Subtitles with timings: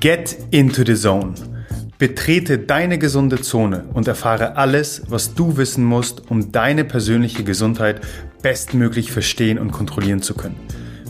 [0.00, 1.34] Get into the zone.
[1.98, 8.02] Betrete deine gesunde Zone und erfahre alles, was du wissen musst, um deine persönliche Gesundheit
[8.42, 10.56] bestmöglich verstehen und kontrollieren zu können.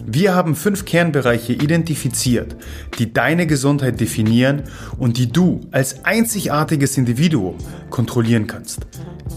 [0.07, 2.54] Wir haben fünf Kernbereiche identifiziert,
[3.01, 4.63] die deine Gesundheit definieren
[4.97, 7.56] und die du als einzigartiges Individuum
[7.90, 8.87] kontrollieren kannst.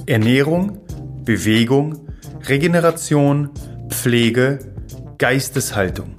[0.06, 0.78] Ernährung,
[1.26, 2.08] Bewegung,
[2.48, 3.50] Regeneration,
[3.90, 4.60] Pflege,
[5.18, 6.19] Geisteshaltung.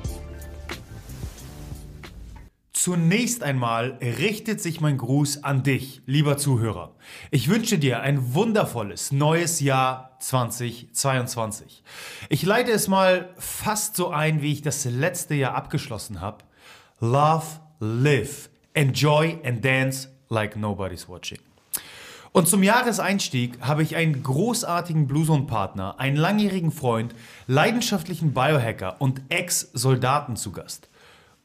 [2.83, 6.95] Zunächst einmal richtet sich mein Gruß an dich, lieber Zuhörer.
[7.29, 11.83] Ich wünsche dir ein wundervolles neues Jahr 2022.
[12.29, 16.39] Ich leite es mal fast so ein, wie ich das letzte Jahr abgeschlossen habe.
[16.99, 17.45] Love,
[17.79, 21.37] live, enjoy and dance like nobody's watching.
[22.31, 27.13] Und zum Jahreseinstieg habe ich einen großartigen Blueson-Partner, einen langjährigen Freund,
[27.45, 30.87] leidenschaftlichen Biohacker und Ex-Soldaten zu Gast.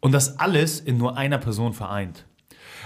[0.01, 2.27] Und das alles in nur einer Person vereint.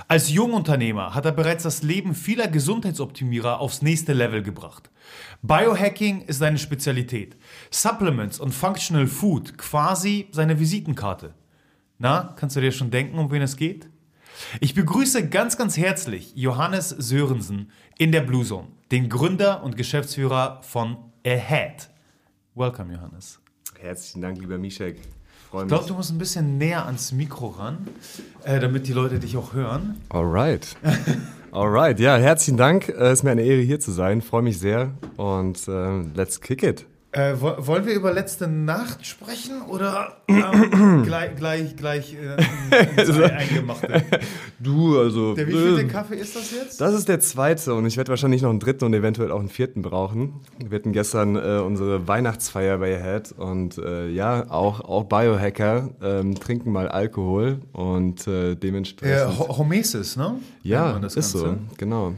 [0.09, 4.91] Als Jungunternehmer hat er bereits das Leben vieler Gesundheitsoptimierer aufs nächste Level gebracht.
[5.43, 7.37] Biohacking ist seine Spezialität.
[7.71, 11.35] Supplements und Functional Food quasi seine Visitenkarte.
[11.99, 13.89] Na, kannst du dir schon denken, um wen es geht?
[14.61, 20.63] Ich begrüße ganz, ganz herzlich Johannes Sörensen in der Blue Zone, den Gründer und Geschäftsführer
[20.63, 21.91] von Ahead.
[22.55, 23.39] Welcome, Johannes.
[23.79, 24.59] Herzlichen Dank, lieber
[25.53, 25.67] Mishek.
[25.67, 27.79] Ich glaube, du musst ein bisschen näher ans Mikro ran,
[28.45, 30.01] äh, damit die Leute dich auch hören.
[30.09, 30.77] Alright.
[31.53, 32.89] Alright, ja, herzlichen Dank.
[32.89, 34.23] Es äh, ist mir eine Ehre, hier zu sein.
[34.23, 34.93] Freue mich sehr.
[35.17, 36.87] Und äh, let's kick it.
[37.13, 44.05] Äh, wollen wir über letzte Nacht sprechen oder ähm, gleich, gleich, gleich äh, eingemachte?
[44.61, 45.35] Du, also.
[45.35, 46.81] Der wievielte äh, Kaffee ist das jetzt?
[46.81, 49.49] Das ist der zweite und ich werde wahrscheinlich noch einen dritten und eventuell auch einen
[49.49, 50.35] vierten brauchen.
[50.65, 56.37] Wir hatten gestern äh, unsere Weihnachtsfeier bei Ahead und äh, ja, auch, auch Biohacker ähm,
[56.39, 59.37] trinken mal Alkohol und äh, dementsprechend.
[59.37, 60.37] Homesis, ne?
[60.63, 61.39] Ja, ist Ganze.
[61.39, 62.15] so, genau.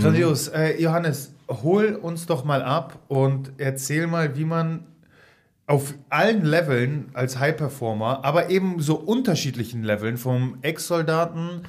[0.00, 0.48] Grandios.
[0.52, 0.80] Mhm.
[0.80, 4.86] Johannes, hol uns doch mal ab und erzähl mal, wie man
[5.66, 11.62] auf allen Leveln als High-Performer, aber eben so unterschiedlichen Leveln, vom Ex-Soldaten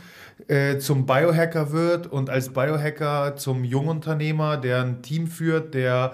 [0.48, 6.14] äh, zum Biohacker wird und als Biohacker zum Jungunternehmer, der ein Team führt, der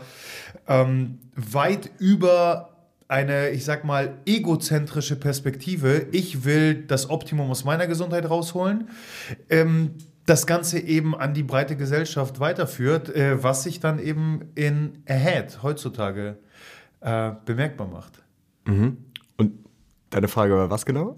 [0.67, 2.69] ähm, weit über
[3.07, 8.89] eine, ich sag mal, egozentrische Perspektive, ich will das Optimum aus meiner Gesundheit rausholen,
[9.49, 9.91] ähm,
[10.25, 15.61] das Ganze eben an die breite Gesellschaft weiterführt, äh, was sich dann eben in Ahead
[15.61, 16.37] heutzutage
[17.01, 18.23] äh, bemerkbar macht.
[18.65, 18.97] Mhm.
[20.15, 21.13] Deine Frage war was genau?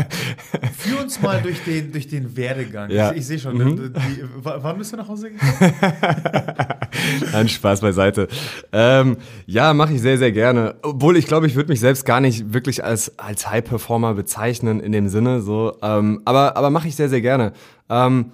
[0.76, 2.90] Führ uns mal durch den, durch den Werdegang.
[2.90, 3.12] Ja.
[3.12, 3.94] Ich, ich sehe schon, mhm.
[3.94, 5.72] die, wann bist du nach Hause gekommen?
[7.32, 8.28] Ein Spaß beiseite.
[8.72, 10.74] Ähm, ja, mache ich sehr, sehr gerne.
[10.82, 14.92] Obwohl ich glaube, ich würde mich selbst gar nicht wirklich als, als High-Performer bezeichnen in
[14.92, 15.40] dem Sinne.
[15.40, 17.54] So, ähm, aber aber mache ich sehr, sehr gerne.
[17.88, 18.32] Ähm,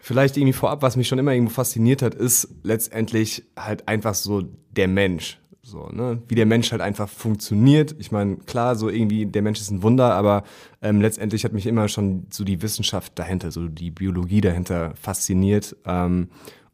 [0.00, 4.42] vielleicht irgendwie vorab, was mich schon immer irgendwo fasziniert hat, ist letztendlich halt einfach so
[4.72, 5.38] der Mensch.
[5.70, 6.20] So, ne?
[6.26, 7.94] Wie der Mensch halt einfach funktioniert.
[8.00, 10.42] Ich meine, klar, so irgendwie, der Mensch ist ein Wunder, aber
[10.82, 15.76] ähm, letztendlich hat mich immer schon so die Wissenschaft dahinter, so die Biologie dahinter fasziniert.
[15.86, 16.28] Ähm,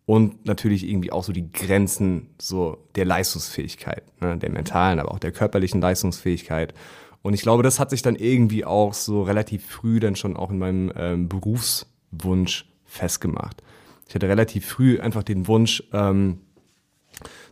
[0.06, 4.38] und natürlich irgendwie auch so die Grenzen so der Leistungsfähigkeit, ne?
[4.38, 6.72] der mentalen, aber auch der körperlichen Leistungsfähigkeit.
[7.20, 10.50] Und ich glaube, das hat sich dann irgendwie auch so relativ früh dann schon auch
[10.50, 13.62] in meinem ähm, Berufswunsch festgemacht.
[14.08, 16.38] Ich hatte relativ früh einfach den Wunsch, ähm,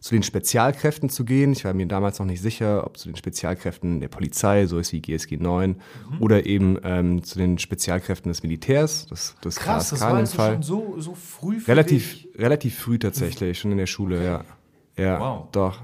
[0.05, 1.53] zu den Spezialkräften zu gehen.
[1.53, 4.93] Ich war mir damals noch nicht sicher, ob zu den Spezialkräften der Polizei, so ist
[4.93, 5.77] wie GSG 9, mhm.
[6.21, 9.07] oder eben ähm, zu den Spezialkräften des Militärs.
[9.07, 12.29] Das, das Krass, das war also schon so, so früh für relativ, dich?
[12.39, 14.27] Relativ früh tatsächlich, schon in der Schule, okay.
[14.27, 14.45] ja.
[15.03, 15.49] Ja, wow.
[15.53, 15.81] doch.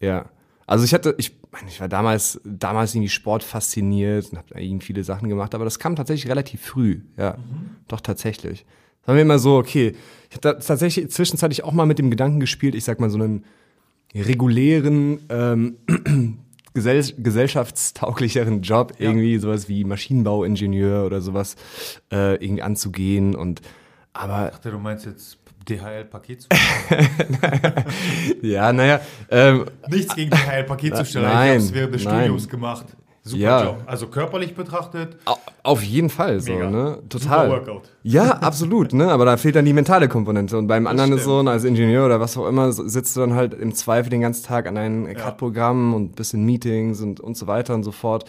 [0.00, 0.26] Ja.
[0.66, 4.84] Also ich hatte, ich meine, ich war damals, damals irgendwie Sport fasziniert und habe irgendwie
[4.84, 7.38] viele Sachen gemacht, aber das kam tatsächlich relativ früh, ja.
[7.38, 7.70] Mhm.
[7.88, 8.66] Doch tatsächlich.
[9.06, 9.96] Sagen wir immer so, okay,
[10.28, 13.46] ich habe tatsächlich zwischenzeitlich auch mal mit dem Gedanken gespielt, ich sag mal so einen
[14.14, 15.76] regulären, ähm,
[16.74, 19.08] gesell gesellschaftstauglicheren Job, ja.
[19.08, 21.56] irgendwie sowas wie Maschinenbauingenieur oder sowas
[22.12, 23.60] äh, irgendwie anzugehen und
[24.12, 24.46] aber.
[24.46, 25.38] Ich dachte, du meinst jetzt
[25.68, 26.48] DHL-Paket
[28.42, 29.00] Ja, naja.
[29.30, 31.28] Ähm, Nichts gegen DHL-Paketzusteller.
[31.28, 32.14] Nein, ich habe es während des nein.
[32.20, 32.86] Studiums gemacht.
[33.24, 33.64] Super ja.
[33.64, 33.82] Job.
[33.86, 35.16] Also körperlich betrachtet.
[35.62, 36.70] Auf jeden Fall, so, Mega.
[36.70, 36.86] ne?
[36.94, 37.50] Super Total.
[37.50, 37.82] Workout.
[38.02, 39.12] Ja, absolut, ne?
[39.12, 40.58] Aber da fehlt dann die mentale Komponente.
[40.58, 41.48] Und beim anderen ist so, stimmt.
[41.50, 44.66] als Ingenieur oder was auch immer, sitzt du dann halt im Zweifel den ganzen Tag
[44.66, 48.24] an deinen CAD-Programmen und bist in Meetings und, und so weiter und so fort.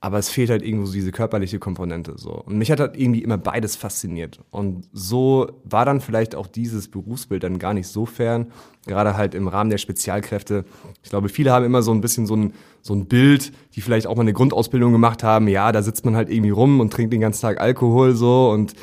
[0.00, 2.30] Aber es fehlt halt irgendwo so diese körperliche Komponente so.
[2.30, 4.38] Und mich hat halt irgendwie immer beides fasziniert.
[4.50, 8.52] Und so war dann vielleicht auch dieses Berufsbild dann gar nicht so fern.
[8.86, 10.64] Gerade halt im Rahmen der Spezialkräfte.
[11.02, 12.54] Ich glaube, viele haben immer so ein bisschen so ein,
[12.88, 15.46] so ein Bild, die vielleicht auch mal eine Grundausbildung gemacht haben.
[15.46, 18.74] Ja, da sitzt man halt irgendwie rum und trinkt den ganzen Tag Alkohol so und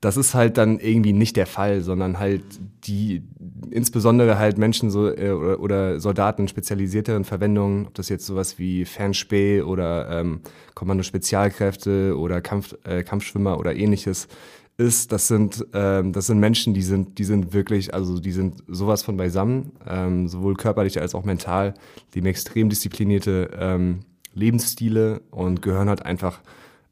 [0.00, 2.42] das ist halt dann irgendwie nicht der Fall, sondern halt
[2.84, 3.22] die,
[3.70, 8.58] insbesondere halt Menschen so, äh, oder, oder Soldaten in spezialisierteren Verwendungen, ob das jetzt sowas
[8.60, 10.40] wie Fernspäh oder ähm,
[10.74, 14.28] Kommando Spezialkräfte oder Kampf, äh, Kampfschwimmer oder ähnliches
[14.78, 18.62] ist, das sind, ähm, das sind Menschen, die sind, die sind wirklich, also die sind
[18.68, 21.74] sowas von beisammen, ähm, sowohl körperlich als auch mental,
[22.14, 24.00] die haben extrem disziplinierte ähm,
[24.34, 26.40] Lebensstile und gehören halt einfach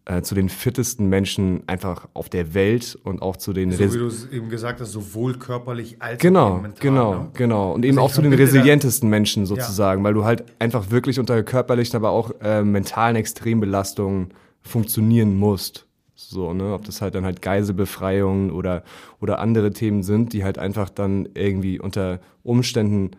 [0.04, 3.94] äh, zu den fittesten Menschen einfach auf der Welt und auch zu den So Res-
[3.94, 6.80] wie du es eben gesagt hast, sowohl körperlich als auch Genau, mental.
[6.80, 7.30] genau, ne?
[7.34, 7.72] genau.
[7.72, 11.20] Und eben Also auch ich zu den resilientesten Menschen sozusagen, weil du halt einfach wirklich
[11.20, 14.30] unter körperlichen, aber auch äh, mentalen Extrembelastungen
[14.62, 15.85] funktionieren musst.
[16.18, 18.82] So, ne, ob das halt dann halt Geiselbefreiungen oder,
[19.20, 23.10] oder andere Themen sind, die halt einfach dann irgendwie unter Umständen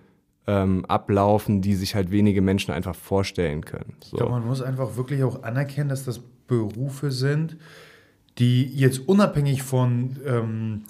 [0.48, 3.94] ähm, ablaufen, die sich halt wenige Menschen einfach vorstellen können.
[4.00, 4.16] So.
[4.16, 7.58] Ich glaube, man muss einfach wirklich auch anerkennen, dass das Berufe sind,
[8.40, 10.84] die jetzt unabhängig von ähm,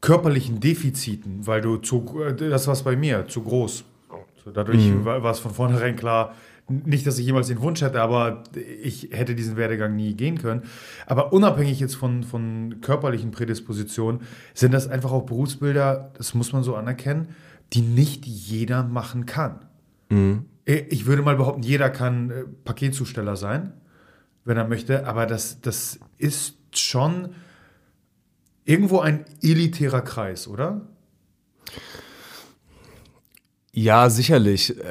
[0.00, 3.84] körperlichen Defiziten, weil du zu, äh, das war bei mir, zu groß.
[4.44, 5.04] So, dadurch Mhm.
[5.04, 6.34] war, war es von vornherein klar,
[6.68, 8.42] nicht, dass ich jemals den Wunsch hätte, aber
[8.82, 10.62] ich hätte diesen Werdegang nie gehen können.
[11.06, 14.22] Aber unabhängig jetzt von, von körperlichen Prädispositionen,
[14.52, 17.28] sind das einfach auch Berufsbilder, das muss man so anerkennen,
[17.72, 19.60] die nicht jeder machen kann.
[20.64, 23.72] Ich würde mal behaupten, jeder kann äh, Paketzusteller sein,
[24.44, 27.34] wenn er möchte, aber das, das ist schon
[28.64, 30.82] irgendwo ein elitärer Kreis, oder?
[33.78, 34.70] Ja, sicherlich.
[34.78, 34.82] Äh,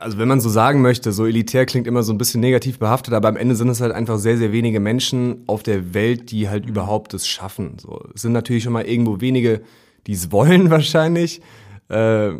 [0.00, 3.14] Also wenn man so sagen möchte, so elitär klingt immer so ein bisschen negativ behaftet,
[3.14, 6.48] aber am Ende sind es halt einfach sehr, sehr wenige Menschen auf der Welt, die
[6.48, 7.76] halt überhaupt es schaffen.
[7.78, 9.62] So, es sind natürlich schon mal irgendwo wenige,
[10.08, 11.40] die es wollen wahrscheinlich.
[11.88, 12.32] Äh,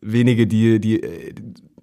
[0.00, 1.34] wenige, die, die äh,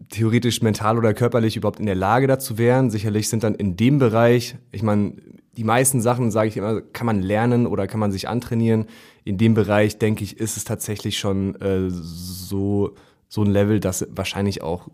[0.09, 2.89] theoretisch mental oder körperlich überhaupt in der Lage dazu wären.
[2.89, 5.13] Sicherlich sind dann in dem Bereich, ich meine,
[5.57, 8.87] die meisten Sachen, sage ich immer, kann man lernen oder kann man sich antrainieren.
[9.25, 12.95] In dem Bereich, denke ich, ist es tatsächlich schon äh, so,
[13.33, 14.89] so ein Level, dass wahrscheinlich auch,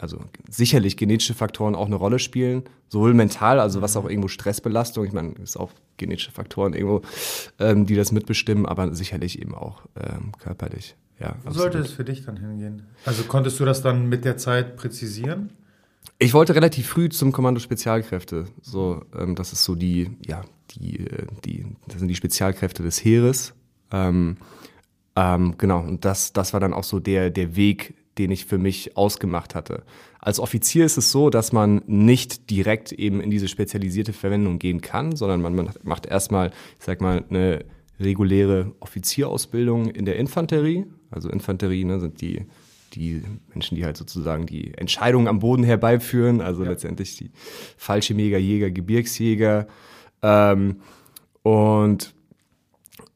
[0.00, 0.18] also
[0.50, 2.64] sicherlich genetische Faktoren auch eine Rolle spielen.
[2.90, 7.00] Sowohl mental, also was auch irgendwo Stressbelastung, ich meine, ist auch genetische Faktoren irgendwo,
[7.58, 10.96] ähm, die das mitbestimmen, aber sicherlich eben auch ähm, körperlich.
[11.18, 12.82] Ja, Wo sollte es für dich dann hingehen?
[13.06, 15.48] Also konntest du das dann mit der Zeit präzisieren?
[16.18, 18.44] Ich wollte relativ früh zum Kommando Spezialkräfte.
[18.60, 23.02] So, ähm, das ist so die, ja, die, äh, die, das sind die Spezialkräfte des
[23.02, 23.54] Heeres.
[23.90, 24.36] Ähm,
[25.18, 28.58] ähm, genau, und das, das war dann auch so der, der Weg, den ich für
[28.58, 29.82] mich ausgemacht hatte.
[30.20, 34.80] Als Offizier ist es so, dass man nicht direkt eben in diese spezialisierte Verwendung gehen
[34.80, 37.64] kann, sondern man, man macht erstmal, ich sag mal, eine
[37.98, 40.86] reguläre Offizierausbildung in der Infanterie.
[41.10, 42.46] Also Infanterie ne, sind die,
[42.92, 43.22] die
[43.52, 47.32] Menschen, die halt sozusagen die Entscheidungen am Boden herbeiführen, also letztendlich die
[47.76, 49.66] Fallschirmjäger, Jäger, Gebirgsjäger.
[50.22, 50.76] Ähm,
[51.42, 52.14] und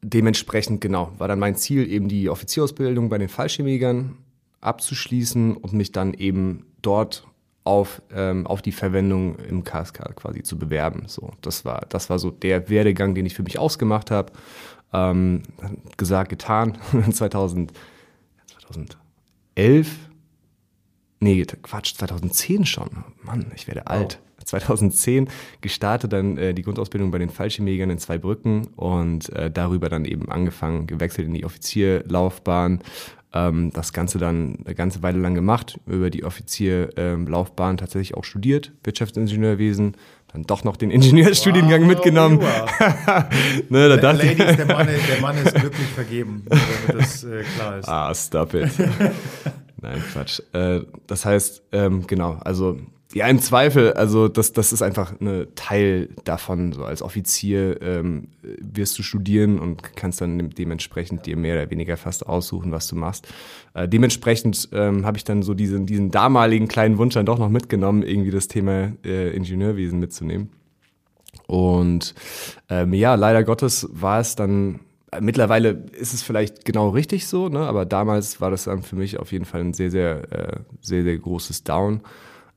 [0.02, 4.18] dementsprechend, genau, war dann mein Ziel, eben die Offizierausbildung bei den Fallschirmjägern
[4.60, 7.26] abzuschließen und mich dann eben dort
[7.64, 11.04] auf, ähm, auf die Verwendung im KSK quasi zu bewerben.
[11.06, 14.32] So, das war, das war so der Werdegang, den ich für mich ausgemacht habe.
[14.92, 15.42] Ähm,
[15.96, 16.78] gesagt, getan.
[17.12, 17.72] 2000,
[19.56, 19.96] 2011?
[21.20, 23.04] Nee, Quatsch, 2010 schon.
[23.22, 24.20] Mann, ich werde alt.
[24.44, 25.28] 2010
[25.60, 30.30] gestartet dann äh, die Grundausbildung bei den Fallschirmjägern in Zweibrücken und äh, darüber dann eben
[30.30, 32.80] angefangen, gewechselt in die Offizierlaufbahn.
[33.34, 38.72] Ähm, das Ganze dann eine ganze Weile lang gemacht, über die Offizierlaufbahn tatsächlich auch studiert,
[38.84, 39.96] Wirtschaftsingenieurwesen,
[40.32, 42.40] dann doch noch den Ingenieurstudiengang Wow, mitgenommen.
[42.40, 42.70] wow.
[43.70, 47.78] ne, da dachte Ladies, der Mann, der Mann ist glücklich vergeben, damit das äh, klar
[47.78, 47.88] ist.
[47.88, 48.70] Ah, stop it.
[49.80, 50.40] Nein, Quatsch.
[50.52, 52.78] Äh, das heißt, ähm, genau, also
[53.14, 56.72] ja, im Zweifel, also das, das ist einfach eine Teil davon.
[56.72, 61.96] So als Offizier ähm, wirst du studieren und kannst dann dementsprechend dir mehr oder weniger
[61.96, 63.28] fast aussuchen, was du machst.
[63.74, 67.50] Äh, dementsprechend ähm, habe ich dann so diesen, diesen damaligen kleinen Wunsch dann doch noch
[67.50, 70.50] mitgenommen, irgendwie das Thema äh, Ingenieurwesen mitzunehmen.
[71.46, 72.14] Und
[72.70, 77.50] ähm, ja, leider Gottes war es dann, äh, mittlerweile ist es vielleicht genau richtig so,
[77.50, 77.60] ne?
[77.60, 81.02] aber damals war das dann für mich auf jeden Fall ein sehr, sehr, äh, sehr,
[81.02, 82.00] sehr großes Down.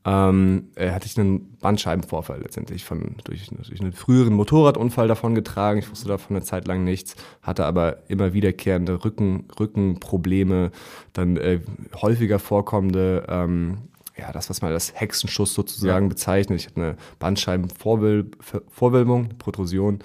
[0.05, 5.79] Ähm, äh, hatte ich einen Bandscheibenvorfall letztendlich von, durch, durch einen früheren Motorradunfall davon getragen.
[5.79, 10.71] Ich wusste davon eine Zeit lang nichts, hatte aber immer wiederkehrende Rücken, Rückenprobleme,
[11.13, 11.59] dann äh,
[11.95, 13.79] häufiger vorkommende ähm,
[14.17, 16.09] ja, das, was man als Hexenschuss sozusagen ja.
[16.09, 16.61] bezeichnet.
[16.61, 19.99] Ich hatte eine Bandscheibenvorwölbung, Protrusion.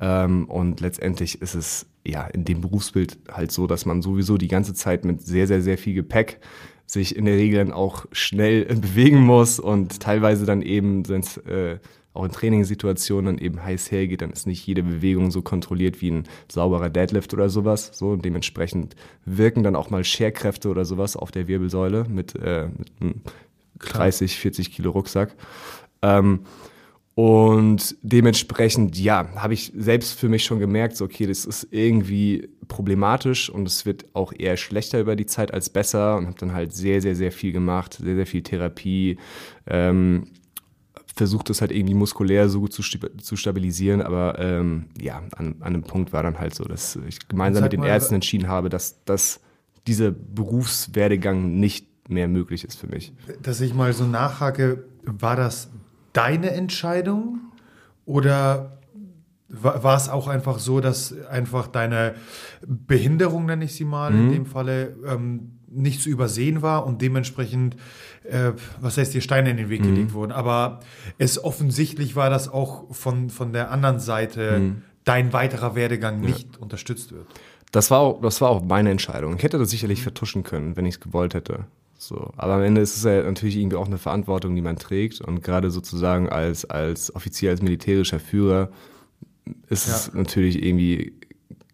[0.00, 4.48] Ähm, und letztendlich ist es ja in dem Berufsbild halt so, dass man sowieso die
[4.48, 6.40] ganze Zeit mit sehr, sehr, sehr viel Gepäck
[6.86, 11.36] sich in der Regel dann auch schnell bewegen muss und teilweise dann eben, wenn es
[11.38, 11.78] äh,
[12.14, 16.12] auch in Trainingssituationen dann eben heiß hergeht, dann ist nicht jede Bewegung so kontrolliert wie
[16.12, 17.90] ein sauberer Deadlift oder sowas.
[17.92, 22.68] So und dementsprechend wirken dann auch mal Scherkräfte oder sowas auf der Wirbelsäule mit, äh,
[22.78, 23.20] mit einem
[23.80, 25.34] 30, 40 Kilo Rucksack.
[26.02, 26.40] Ähm,
[27.16, 32.48] und dementsprechend, ja, habe ich selbst für mich schon gemerkt, so, okay, das ist irgendwie
[32.68, 36.52] problematisch und es wird auch eher schlechter über die Zeit als besser und habe dann
[36.52, 39.18] halt sehr, sehr, sehr viel gemacht, sehr, sehr viel Therapie,
[39.66, 40.28] ähm,
[41.16, 45.62] versucht es halt irgendwie muskulär so gut zu, zu stabilisieren, aber ähm, ja, an, an
[45.62, 48.68] einem Punkt war dann halt so, dass ich gemeinsam mit den mal, Ärzten entschieden habe,
[48.68, 49.40] dass, dass
[49.86, 53.12] dieser Berufswerdegang nicht mehr möglich ist für mich.
[53.42, 55.70] Dass ich mal so nachhake, war das
[56.12, 57.40] deine Entscheidung
[58.06, 58.78] oder
[59.62, 62.14] war es auch einfach so, dass einfach deine
[62.66, 64.26] Behinderung, nenne ich sie mal, mhm.
[64.26, 67.76] in dem Falle ähm, nicht zu übersehen war und dementsprechend,
[68.24, 69.94] äh, was heißt, dir Steine in den Weg mhm.
[69.94, 70.32] gelegt wurden.
[70.32, 70.80] Aber
[71.18, 74.82] es offensichtlich war, dass auch von, von der anderen Seite mhm.
[75.04, 76.60] dein weiterer Werdegang nicht ja.
[76.60, 77.26] unterstützt wird.
[77.72, 79.36] Das war, auch, das war auch meine Entscheidung.
[79.36, 81.64] Ich hätte das sicherlich vertuschen können, wenn ich es gewollt hätte.
[81.96, 82.30] So.
[82.36, 85.20] Aber am Ende ist es ja natürlich irgendwie auch eine Verantwortung, die man trägt.
[85.20, 88.68] Und gerade sozusagen als, als offiziell, als militärischer Führer
[89.68, 89.94] ist ja.
[89.94, 91.12] es natürlich irgendwie,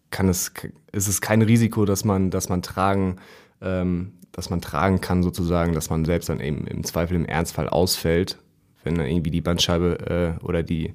[0.09, 0.51] kann es,
[0.91, 3.17] ist es kein Risiko, dass man, dass man tragen,
[3.61, 7.69] ähm, dass man tragen kann sozusagen, dass man selbst dann eben im Zweifel im Ernstfall
[7.69, 8.37] ausfällt,
[8.83, 10.93] wenn dann irgendwie die Bandscheibe äh, oder die,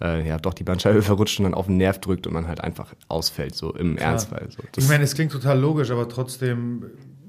[0.00, 2.60] äh, ja doch die Bandscheibe verrutscht und dann auf den Nerv drückt und man halt
[2.60, 4.10] einfach ausfällt, so im Klar.
[4.10, 4.48] Ernstfall.
[4.50, 4.62] So.
[4.76, 6.84] ich meine, es klingt total logisch, aber trotzdem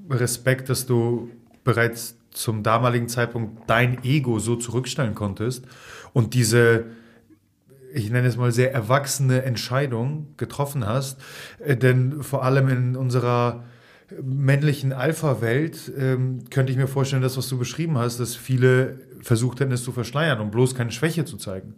[0.08, 1.30] Respekt, dass du
[1.64, 5.64] bereits zum damaligen Zeitpunkt dein Ego so zurückstellen konntest
[6.12, 6.84] und diese,
[7.96, 11.18] ich nenne es mal sehr erwachsene Entscheidung getroffen hast.
[11.58, 13.64] Äh, denn vor allem in unserer
[14.22, 19.58] männlichen Alpha-Welt ähm, könnte ich mir vorstellen, das, was du beschrieben hast, dass viele versucht
[19.58, 21.74] hätten, es zu verschleiern, um bloß keine Schwäche zu zeigen.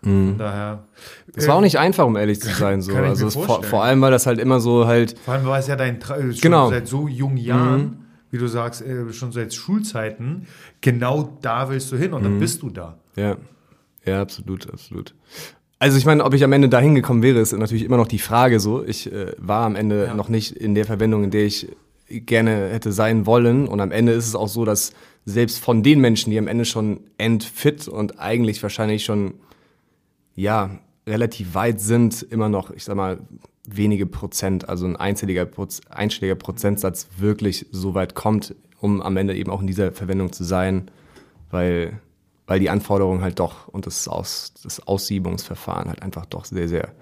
[0.00, 0.36] Mhm.
[0.38, 0.86] Daher.
[1.36, 2.82] Es war auch nicht einfach, um ehrlich zu sein.
[2.82, 2.96] So.
[2.96, 5.16] also vor, vor, allem, weil das halt immer so halt.
[5.20, 6.70] Vor allem war es ja dein Tra schon genau.
[6.70, 7.82] seit so jungen Jahren.
[7.82, 7.96] Mhm
[8.32, 10.46] wie du sagst, äh, schon seit Schulzeiten,
[10.80, 12.40] genau da willst du hin und dann mhm.
[12.40, 12.96] bist du da.
[13.14, 13.36] Ja,
[14.04, 15.14] ja, absolut, absolut.
[15.78, 18.20] Also ich meine, ob ich am Ende da hingekommen wäre, ist natürlich immer noch die
[18.20, 18.84] Frage so.
[18.84, 20.14] Ich äh, war am Ende ja.
[20.14, 21.68] noch nicht in der Verwendung, in der ich
[22.08, 23.66] gerne hätte sein wollen.
[23.66, 24.92] Und am Ende ist es auch so, dass
[25.24, 29.34] selbst von den Menschen, die am Ende schon endfit und eigentlich wahrscheinlich schon,
[30.34, 30.70] ja,
[31.06, 33.18] relativ weit sind, immer noch, ich sag mal,
[33.66, 35.48] wenige Prozent, also ein einzelliger,
[35.88, 40.44] einstelliger Prozentsatz wirklich so weit kommt, um am Ende eben auch in dieser Verwendung zu
[40.44, 40.90] sein,
[41.50, 42.00] weil,
[42.52, 46.92] weil die Anforderungen halt doch und das, Aus, das Aussiebungsverfahren halt einfach doch sehr, sehr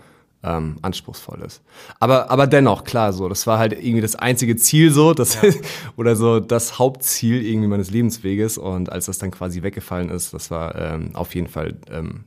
[0.45, 1.61] ähm, anspruchsvoll ist.
[1.99, 5.51] Aber, aber dennoch, klar, so, das war halt irgendwie das einzige Ziel so, das, ja.
[5.97, 10.53] oder so das Hauptziel irgendwie meines Lebensweges und als das dann quasi weggefallen ist, das
[10.53, 12.23] war ähm, auf jeden Fall, ähm,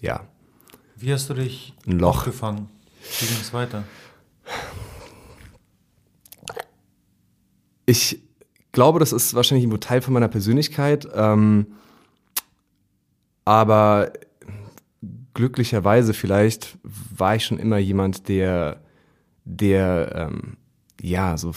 [0.00, 0.22] ja.
[0.96, 2.68] Wie hast du dich ein Loch gefangen?
[3.20, 3.84] Wie ging es weiter?
[7.86, 8.20] Ich
[8.72, 11.06] glaube, das ist wahrscheinlich ein Teil von meiner Persönlichkeit.
[11.14, 11.66] Ähm,
[13.44, 14.12] aber
[15.34, 18.80] glücklicherweise vielleicht war ich schon immer jemand, der,
[19.44, 20.56] der ähm,
[21.00, 21.52] ja so,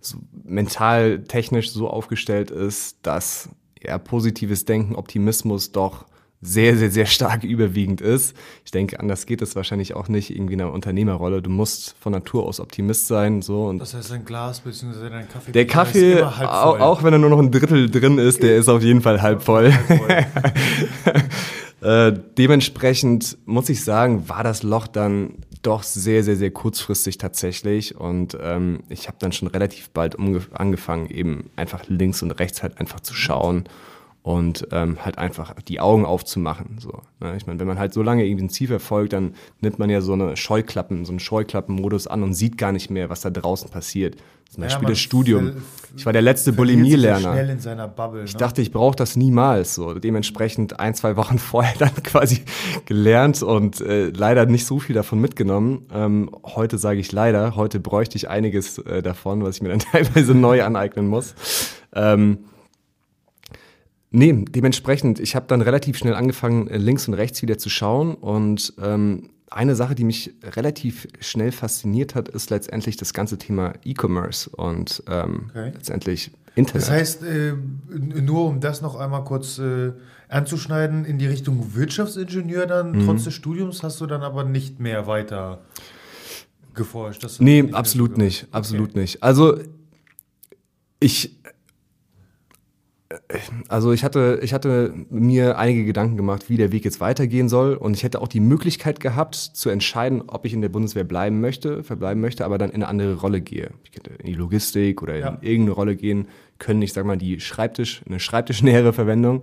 [0.00, 3.50] so mental technisch so aufgestellt ist, dass
[3.82, 6.06] ja positives Denken, Optimismus doch
[6.42, 8.34] sehr, sehr, sehr stark überwiegend ist.
[8.64, 11.42] Ich denke, anders geht es wahrscheinlich auch nicht irgendwie in einer Unternehmerrolle.
[11.42, 13.42] Du musst von Natur aus Optimist sein.
[13.42, 15.10] So und das heißt, ein Glas bzw.
[15.10, 15.52] dein Kaffee.
[15.52, 18.82] Der Kaffee, auch, auch, wenn er nur noch ein Drittel drin ist, der ist auf
[18.82, 19.72] jeden Fall halb voll.
[19.72, 21.24] Halb voll.
[21.88, 27.96] äh, dementsprechend muss ich sagen, war das Loch dann doch sehr, sehr, sehr kurzfristig tatsächlich.
[27.96, 32.78] Und ähm, ich habe dann schon relativ bald angefangen, eben einfach links und rechts halt
[32.80, 33.64] einfach zu schauen.
[34.22, 36.76] Und ähm, halt einfach die Augen aufzumachen.
[36.78, 37.36] So, ne?
[37.38, 40.02] Ich meine, wenn man halt so lange irgendwie ein Ziel verfolgt, dann nimmt man ja
[40.02, 43.70] so eine Scheuklappen, so einen Scheuklappenmodus an und sieht gar nicht mehr, was da draußen
[43.70, 44.16] passiert.
[44.50, 45.52] Zum Beispiel ja, das Studium.
[45.96, 47.56] Ich war der letzte Bulimie-Lerner.
[48.24, 48.38] Ich ne?
[48.38, 49.76] dachte, ich brauche das niemals.
[49.76, 52.42] So dementsprechend ein, zwei Wochen vorher dann quasi
[52.84, 55.86] gelernt und äh, leider nicht so viel davon mitgenommen.
[55.94, 57.54] Ähm, heute sage ich leider.
[57.54, 61.36] Heute bräuchte ich einiges äh, davon, was ich mir dann teilweise neu aneignen muss.
[61.94, 62.38] Ähm,
[64.12, 68.14] Nee, dementsprechend, ich habe dann relativ schnell angefangen, äh, links und rechts wieder zu schauen.
[68.14, 73.74] Und ähm, eine Sache, die mich relativ schnell fasziniert hat, ist letztendlich das ganze Thema
[73.84, 75.72] E-Commerce und ähm, okay.
[75.74, 76.82] letztendlich Internet.
[76.82, 77.54] Das heißt, äh,
[77.88, 79.92] nur um das noch einmal kurz äh,
[80.28, 83.06] anzuschneiden, in die Richtung Wirtschaftsingenieur dann, mhm.
[83.06, 85.60] trotz des Studiums, hast du dann aber nicht mehr weiter
[86.74, 87.24] geforscht?
[87.40, 89.00] nee, nicht absolut nicht, absolut okay.
[89.00, 89.22] nicht.
[89.22, 89.58] Also
[91.00, 91.39] ich
[93.68, 97.74] also ich hatte, ich hatte mir einige Gedanken gemacht, wie der Weg jetzt weitergehen soll.
[97.74, 101.40] Und ich hätte auch die Möglichkeit gehabt, zu entscheiden, ob ich in der Bundeswehr bleiben
[101.40, 103.70] möchte, verbleiben möchte, aber dann in eine andere Rolle gehe.
[103.84, 105.28] Ich könnte in die Logistik oder ja.
[105.28, 106.82] in irgendeine Rolle gehen können.
[106.82, 109.42] Ich sag mal, die Schreibtisch, eine schreibtischnähere Verwendung.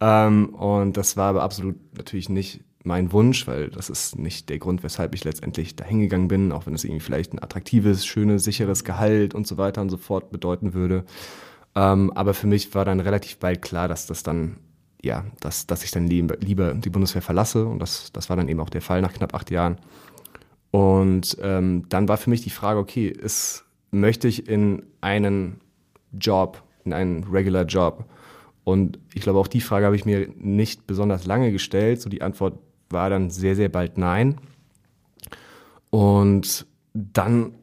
[0.00, 4.58] Ähm, und das war aber absolut natürlich nicht mein Wunsch, weil das ist nicht der
[4.58, 8.44] Grund, weshalb ich letztendlich dahin gegangen bin, auch wenn es irgendwie vielleicht ein attraktives, schönes,
[8.44, 11.04] sicheres Gehalt und so weiter und so fort bedeuten würde.
[11.74, 14.56] Ähm, aber für mich war dann relativ bald klar, dass das dann,
[15.02, 17.66] ja, dass, dass ich dann lieber, lieber die Bundeswehr verlasse.
[17.66, 19.78] Und das, das war dann eben auch der Fall nach knapp acht Jahren.
[20.70, 25.60] Und ähm, dann war für mich die Frage, okay, ist, möchte ich in einen
[26.12, 28.04] Job, in einen Regular Job?
[28.64, 32.00] Und ich glaube, auch die Frage habe ich mir nicht besonders lange gestellt.
[32.00, 32.58] So die Antwort
[32.88, 34.36] war dann sehr, sehr bald nein.
[35.90, 37.54] Und dann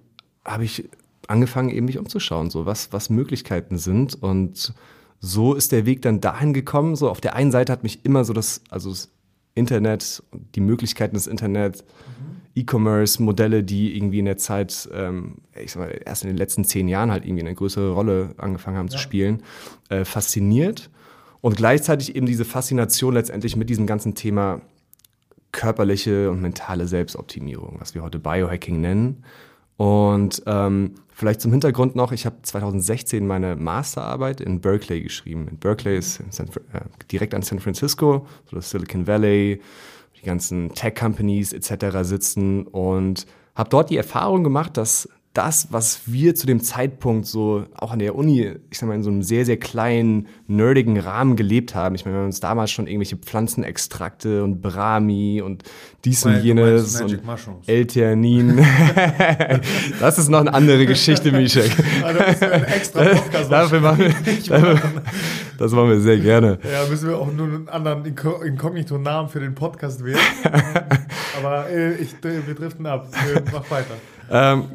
[0.43, 0.89] habe ich
[1.27, 4.21] angefangen, eben mich umzuschauen, so was, was Möglichkeiten sind.
[4.21, 4.73] Und
[5.19, 6.95] so ist der Weg dann dahin gekommen.
[6.95, 9.09] So auf der einen Seite hat mich immer so das, also das
[9.55, 10.23] Internet,
[10.55, 12.37] die Möglichkeiten des Internet, mhm.
[12.55, 16.87] E-Commerce-Modelle, die irgendwie in der Zeit, ähm, ich sag mal, erst in den letzten zehn
[16.87, 18.91] Jahren halt irgendwie eine größere Rolle angefangen haben ja.
[18.91, 19.43] zu spielen,
[19.89, 20.89] äh, fasziniert.
[21.41, 24.61] Und gleichzeitig eben diese Faszination letztendlich mit diesem ganzen Thema
[25.51, 29.23] körperliche und mentale Selbstoptimierung, was wir heute Biohacking nennen.
[29.77, 35.47] Und ähm, vielleicht zum Hintergrund noch, ich habe 2016 meine Masterarbeit in Berkeley geschrieben.
[35.47, 36.81] In Berkeley ist San, äh,
[37.11, 39.61] direkt an San Francisco, so das Silicon Valley,
[40.19, 41.97] die ganzen Tech-Companies etc.
[42.01, 47.65] sitzen und habe dort die Erfahrung gemacht, dass das, was wir zu dem Zeitpunkt so
[47.75, 51.35] auch an der Uni, ich sag mal, in so einem sehr, sehr kleinen, nerdigen Rahmen
[51.35, 51.93] gelebt haben.
[51.93, 55.63] Ich meine, wir haben uns damals schon irgendwelche Pflanzenextrakte und Brahmi und
[56.05, 57.21] dies und jenes und
[57.67, 58.57] L-Theanin.
[59.99, 61.71] das ist noch eine andere Geschichte, Mischek.
[62.03, 64.09] Also ein extra Podcast dafür machen wir,
[64.47, 64.79] dafür,
[65.57, 66.59] das machen wir sehr gerne.
[66.63, 70.19] Ja, müssen wir auch nur einen anderen Inkognito-Namen für den Podcast wählen.
[71.37, 73.07] Aber äh, ich, wir driften ab.
[73.51, 73.95] Mach weiter.
[74.29, 74.65] Ähm,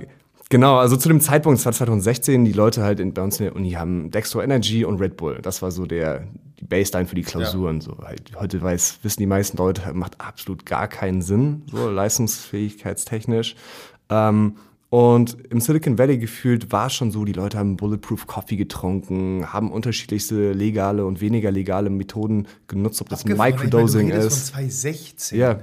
[0.52, 3.46] Genau, also zu dem Zeitpunkt, es war 2016, die Leute halt in, bei uns in
[3.46, 5.38] der Uni haben Dextro Energy und Red Bull.
[5.40, 6.26] Das war so der
[6.60, 7.76] die Baseline für die Klausuren.
[7.76, 7.80] Ja.
[7.80, 7.96] So.
[8.04, 13.56] Halt, heute weiß, wissen die meisten Leute, macht absolut gar keinen Sinn, so leistungsfähigkeitstechnisch.
[14.10, 14.56] Ähm,
[14.90, 19.54] und im Silicon Valley gefühlt war es schon so, die Leute haben Bulletproof Coffee getrunken,
[19.54, 24.50] haben unterschiedlichste legale und weniger legale Methoden genutzt, ob das Microdosing ich meine, ist.
[24.50, 25.38] Von 2016.
[25.38, 25.60] Ja.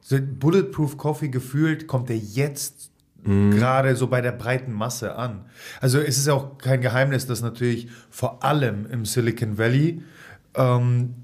[0.00, 2.90] So Bulletproof Coffee gefühlt kommt der jetzt
[3.24, 3.52] mhm.
[3.52, 5.44] gerade so bei der breiten Masse an.
[5.80, 10.02] Also es ist auch kein Geheimnis, dass natürlich vor allem im Silicon Valley
[10.54, 11.14] ähm,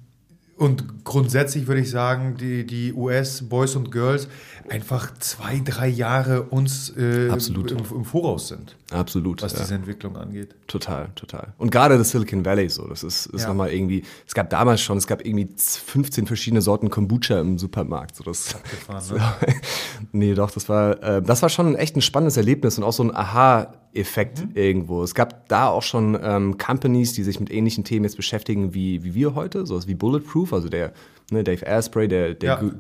[0.60, 4.28] und grundsätzlich würde ich sagen, die, die US-Boys und Girls
[4.70, 7.72] einfach zwei, drei Jahre uns äh, Absolut.
[7.72, 8.76] Im, im, Voraus sind.
[8.90, 9.42] Absolut.
[9.42, 9.58] Was ja.
[9.60, 10.54] diese Entwicklung angeht.
[10.68, 11.52] Total, total.
[11.58, 13.48] Und gerade das Silicon Valley so, das ist, ist ja.
[13.48, 18.16] nochmal irgendwie, es gab damals schon, es gab irgendwie 15 verschiedene Sorten Kombucha im Supermarkt.
[18.16, 19.54] So das, Gefahren, ne?
[20.12, 23.02] nee, doch, das war, äh, das war schon echt ein spannendes Erlebnis und auch so
[23.02, 24.52] ein Aha- Effekt mhm.
[24.54, 25.02] irgendwo.
[25.02, 29.02] Es gab da auch schon ähm, Companies, die sich mit ähnlichen Themen jetzt beschäftigen wie,
[29.02, 30.92] wie wir heute, sowas wie Bulletproof, also der
[31.32, 32.70] ne, Dave Asprey, der, der, ja.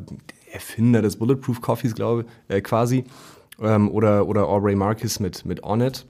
[0.52, 3.04] Erfinder des Bulletproof Coffees, glaube äh, quasi,
[3.60, 6.06] ähm, oder, oder Aubrey Marcus mit, mit Onnit,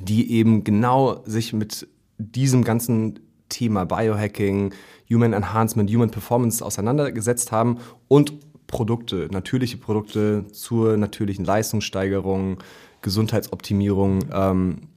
[0.00, 4.74] die eben genau sich mit diesem ganzen Thema Biohacking,
[5.10, 8.34] Human Enhancement, Human Performance auseinandergesetzt haben und
[8.66, 12.58] Produkte, natürliche Produkte zur natürlichen Leistungssteigerung,
[13.02, 14.88] Gesundheitsoptimierung ähm,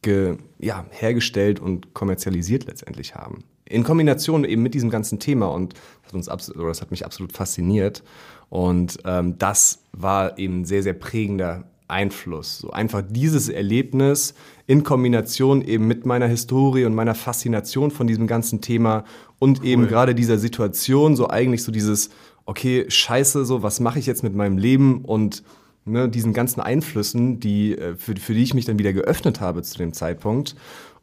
[0.00, 3.44] ge, ja, hergestellt und kommerzialisiert letztendlich haben.
[3.64, 5.74] In Kombination eben mit diesem ganzen Thema und
[6.12, 8.02] das hat, uns oder das hat mich absolut fasziniert.
[8.48, 12.58] Und ähm, das war eben ein sehr, sehr prägender Einfluss.
[12.58, 14.34] So einfach dieses Erlebnis
[14.66, 19.04] in Kombination eben mit meiner Historie und meiner Faszination von diesem ganzen Thema
[19.38, 19.66] und cool.
[19.66, 22.10] eben gerade dieser Situation, so eigentlich so dieses,
[22.46, 25.42] okay, scheiße, so, was mache ich jetzt mit meinem Leben und
[25.84, 29.62] ne, diesen ganzen Einflüssen, die, äh, für, für die ich mich dann wieder geöffnet habe
[29.62, 30.56] zu dem Zeitpunkt.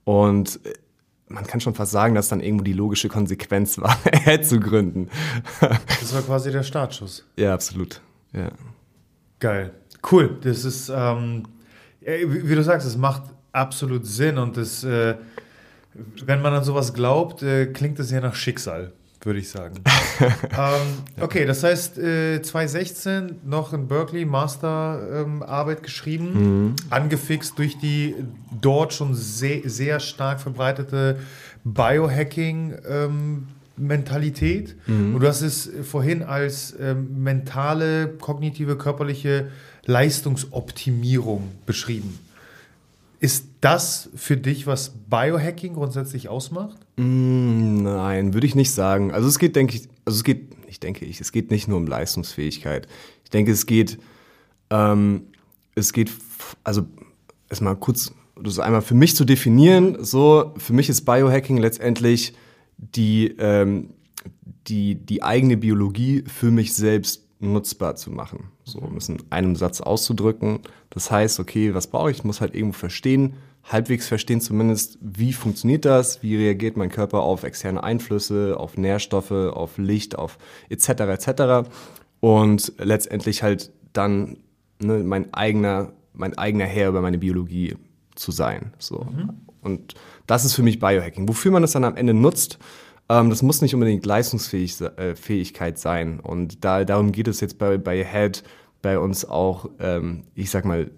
[0.04, 0.74] Und äh,
[1.30, 3.96] man kann schon fast sagen, dass dann irgendwo die logische Konsequenz war,
[4.42, 5.10] zu gründen.
[5.60, 7.26] das war quasi der Startschuss.
[7.38, 8.02] Ja, absolut.
[8.34, 8.52] Ja.
[9.40, 9.72] Geil.
[10.12, 10.38] Cool.
[10.42, 11.44] Das ist, ähm,
[12.02, 15.16] wie, du sagst, es macht absolut Sinn und das, äh,
[16.26, 19.76] Wenn man an sowas glaubt, äh, klingt es ja nach Schicksal, würde ich sagen.
[20.52, 26.76] ähm, okay, das heißt, äh, 2016 noch in Berkeley Masterarbeit ähm, geschrieben, mhm.
[26.90, 28.16] angefixt durch die
[28.62, 31.20] dort schon sehr, sehr stark verbreitete
[31.64, 32.76] Biohacking.
[32.88, 33.48] Ähm,
[33.80, 34.76] Mentalität.
[34.88, 35.16] Mhm.
[35.16, 39.50] Und du hast es vorhin als ähm, mentale, kognitive, körperliche
[39.86, 42.20] Leistungsoptimierung beschrieben.
[43.20, 46.78] Ist das für dich, was Biohacking grundsätzlich ausmacht?
[47.00, 49.14] Mm, nein, würde ich nicht sagen.
[49.14, 51.78] Also es geht, denke ich, also es geht, ich denke ich, es geht nicht nur
[51.78, 52.90] um Leistungsfähigkeit.
[53.24, 54.00] Ich denke, es geht,
[54.70, 55.28] ähm,
[55.76, 56.12] es geht,
[56.66, 56.86] also
[57.50, 60.04] erstmal kurz, das einmal für mich zu definieren.
[60.04, 62.34] So, für mich ist Biohacking letztendlich
[62.76, 63.92] die, ähm,
[64.68, 68.52] die, die eigene Biologie für mich selbst nutzbar zu machen.
[68.64, 70.60] So, um es in einem Satz auszudrücken.
[70.90, 72.18] Das heißt, okay, was brauche ich?
[72.18, 77.22] Ich muss halt irgendwo verstehen, halbwegs verstehen zumindest, wie funktioniert das, wie reagiert mein Körper
[77.22, 80.38] auf externe Einflüsse, auf Nährstoffe, auf Licht, auf
[80.70, 80.90] etc.
[80.90, 81.70] etc.
[82.20, 84.38] Und letztendlich halt dann
[84.82, 87.76] ne, mein eigener, mein eigener Herr über meine Biologie
[88.16, 88.74] zu sein.
[88.80, 89.08] So.
[89.12, 89.30] Mhm.
[89.62, 89.94] Und
[90.28, 91.28] das ist für mich Biohacking.
[91.28, 92.60] Wofür man das dann am Ende nutzt,
[93.10, 96.20] ähm, das muss nicht unbedingt Leistungsfähigkeit äh, sein.
[96.20, 98.44] Und da, darum geht es jetzt bei, bei Head
[98.82, 100.92] bei uns auch, ähm, ich sag mal,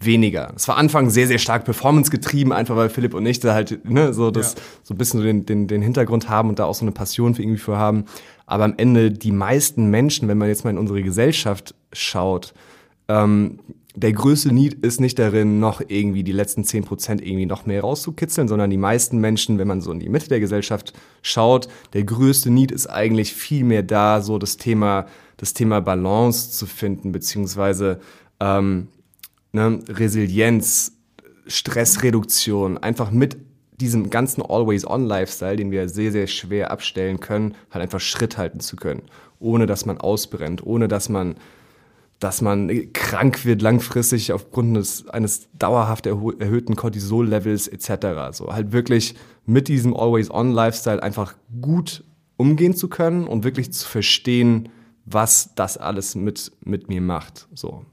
[0.00, 0.52] weniger.
[0.54, 3.84] Es war Anfang sehr, sehr stark Performance getrieben, einfach weil Philipp und ich da halt
[3.84, 4.60] ne, so das ja.
[4.84, 7.34] so ein bisschen so den, den, den Hintergrund haben und da auch so eine Passion
[7.34, 8.04] für irgendwie für haben.
[8.46, 12.54] Aber am Ende die meisten Menschen, wenn man jetzt mal in unsere Gesellschaft schaut,
[13.08, 13.58] ähm,
[13.94, 17.80] der größte Need ist nicht darin, noch irgendwie die letzten zehn Prozent irgendwie noch mehr
[17.80, 20.92] rauszukitzeln, sondern die meisten Menschen, wenn man so in die Mitte der Gesellschaft
[21.22, 26.52] schaut, der größte Need ist eigentlich viel mehr da, so das Thema, das Thema Balance
[26.52, 27.98] zu finden, beziehungsweise
[28.38, 28.88] ähm,
[29.52, 30.92] ne, Resilienz,
[31.48, 33.36] Stressreduktion, einfach mit
[33.80, 38.76] diesem ganzen Always-On-Lifestyle, den wir sehr, sehr schwer abstellen können, halt einfach Schritt halten zu
[38.76, 39.02] können,
[39.40, 41.36] ohne dass man ausbrennt, ohne dass man
[42.20, 48.36] dass man krank wird langfristig aufgrund des, eines dauerhaft erhöhten Cortisol-Levels etc.
[48.36, 49.14] So halt wirklich
[49.46, 52.04] mit diesem Always-On-Lifestyle einfach gut
[52.36, 54.68] umgehen zu können und wirklich zu verstehen,
[55.04, 57.48] was das alles mit, mit mir macht.
[57.54, 57.84] So,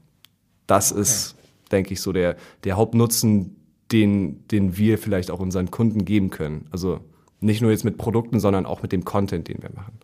[0.66, 1.02] das okay.
[1.02, 1.36] ist,
[1.70, 3.56] denke ich, so der, der Hauptnutzen,
[3.92, 6.66] den, den wir vielleicht auch unseren Kunden geben können.
[6.72, 7.00] Also
[7.40, 9.98] nicht nur jetzt mit Produkten, sondern auch mit dem Content, den wir machen.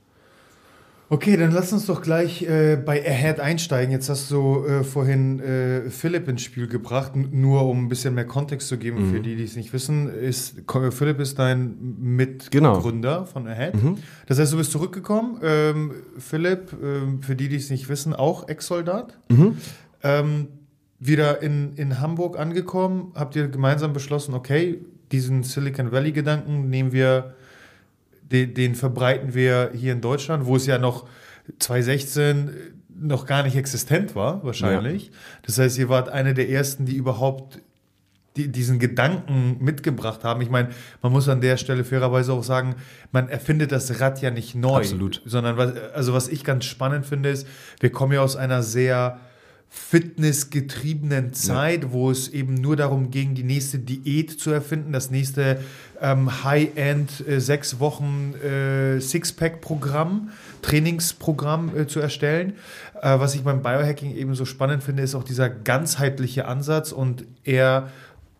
[1.12, 3.92] Okay, dann lass uns doch gleich äh, bei Ahead einsteigen.
[3.92, 8.24] Jetzt hast du äh, vorhin äh, Philipp ins Spiel gebracht, nur um ein bisschen mehr
[8.24, 9.12] Kontext zu geben mhm.
[9.12, 10.08] für die, die es nicht wissen.
[10.08, 13.26] Ist, Philipp ist dein Mitgründer genau.
[13.26, 13.74] von Ahead.
[13.74, 13.98] Mhm.
[14.24, 15.38] Das heißt, du bist zurückgekommen.
[15.42, 19.18] Ähm, Philipp, ähm, für die, die es nicht wissen, auch Ex-Soldat.
[19.28, 19.58] Mhm.
[20.02, 20.48] Ähm,
[20.98, 27.34] wieder in, in Hamburg angekommen, habt ihr gemeinsam beschlossen, okay, diesen Silicon Valley-Gedanken nehmen wir
[28.32, 31.06] den, den verbreiten wir hier in Deutschland, wo es ja noch
[31.58, 32.50] 2016
[32.94, 35.06] noch gar nicht existent war, wahrscheinlich.
[35.06, 35.12] Ja.
[35.42, 37.60] Das heißt, ihr wart eine der ersten, die überhaupt
[38.36, 40.40] die, diesen Gedanken mitgebracht haben.
[40.40, 40.70] Ich meine,
[41.02, 42.76] man muss an der Stelle fairerweise auch sagen,
[43.10, 44.78] man erfindet das Rad ja nicht neu.
[44.78, 45.20] Absolut.
[45.24, 47.46] Sondern was, also was ich ganz spannend finde, ist,
[47.80, 49.20] wir kommen ja aus einer sehr
[49.74, 51.92] fitnessgetriebenen Zeit, ja.
[51.92, 55.60] wo es eben nur darum ging, die nächste Diät zu erfinden, das nächste
[55.98, 60.28] ähm, High-End äh, sechs Wochen äh, Sixpack-Programm,
[60.60, 62.52] Trainingsprogramm äh, zu erstellen.
[63.00, 67.24] Äh, was ich beim Biohacking eben so spannend finde, ist auch dieser ganzheitliche Ansatz und
[67.42, 67.90] eher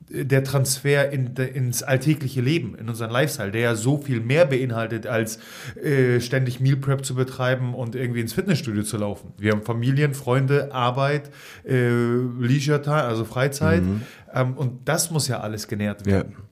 [0.08, 5.06] der Transfer in, ins alltägliche Leben, in unseren Lifestyle, der ja so viel mehr beinhaltet,
[5.06, 5.38] als
[5.82, 9.32] äh, ständig Meal Prep zu betreiben und irgendwie ins Fitnessstudio zu laufen.
[9.38, 11.30] Wir haben Familien, Freunde, Arbeit,
[11.64, 13.82] äh, Leisure Time, also Freizeit.
[13.82, 14.02] Mhm.
[14.34, 16.32] Ähm, und das muss ja alles genährt werden.
[16.36, 16.44] Ja.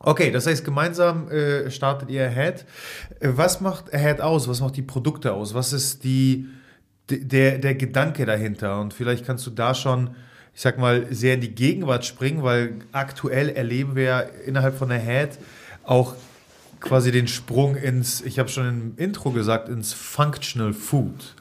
[0.00, 2.64] Okay, das heißt, gemeinsam äh, startet ihr Ahead.
[3.20, 4.48] Was macht Ahead aus?
[4.48, 5.54] Was macht die Produkte aus?
[5.54, 6.46] Was ist die,
[7.10, 8.80] der, der Gedanke dahinter?
[8.80, 10.10] Und vielleicht kannst du da schon
[10.58, 14.98] ich sag mal, sehr in die Gegenwart springen, weil aktuell erleben wir innerhalb von der
[14.98, 15.38] Head
[15.84, 16.16] auch
[16.80, 21.36] quasi den Sprung ins, ich habe schon im Intro gesagt, ins Functional Food.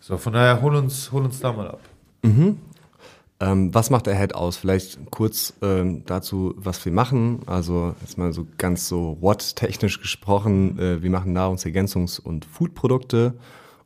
[0.00, 1.80] So, von daher hol uns, hol uns da mal ab.
[2.20, 2.58] Mhm.
[3.40, 4.58] Ähm, was macht der Head aus?
[4.58, 7.40] Vielleicht kurz ähm, dazu, was wir machen.
[7.46, 10.78] Also jetzt mal so ganz so what-technisch gesprochen.
[10.78, 13.38] Äh, wir machen Nahrungsergänzungs- und Foodprodukte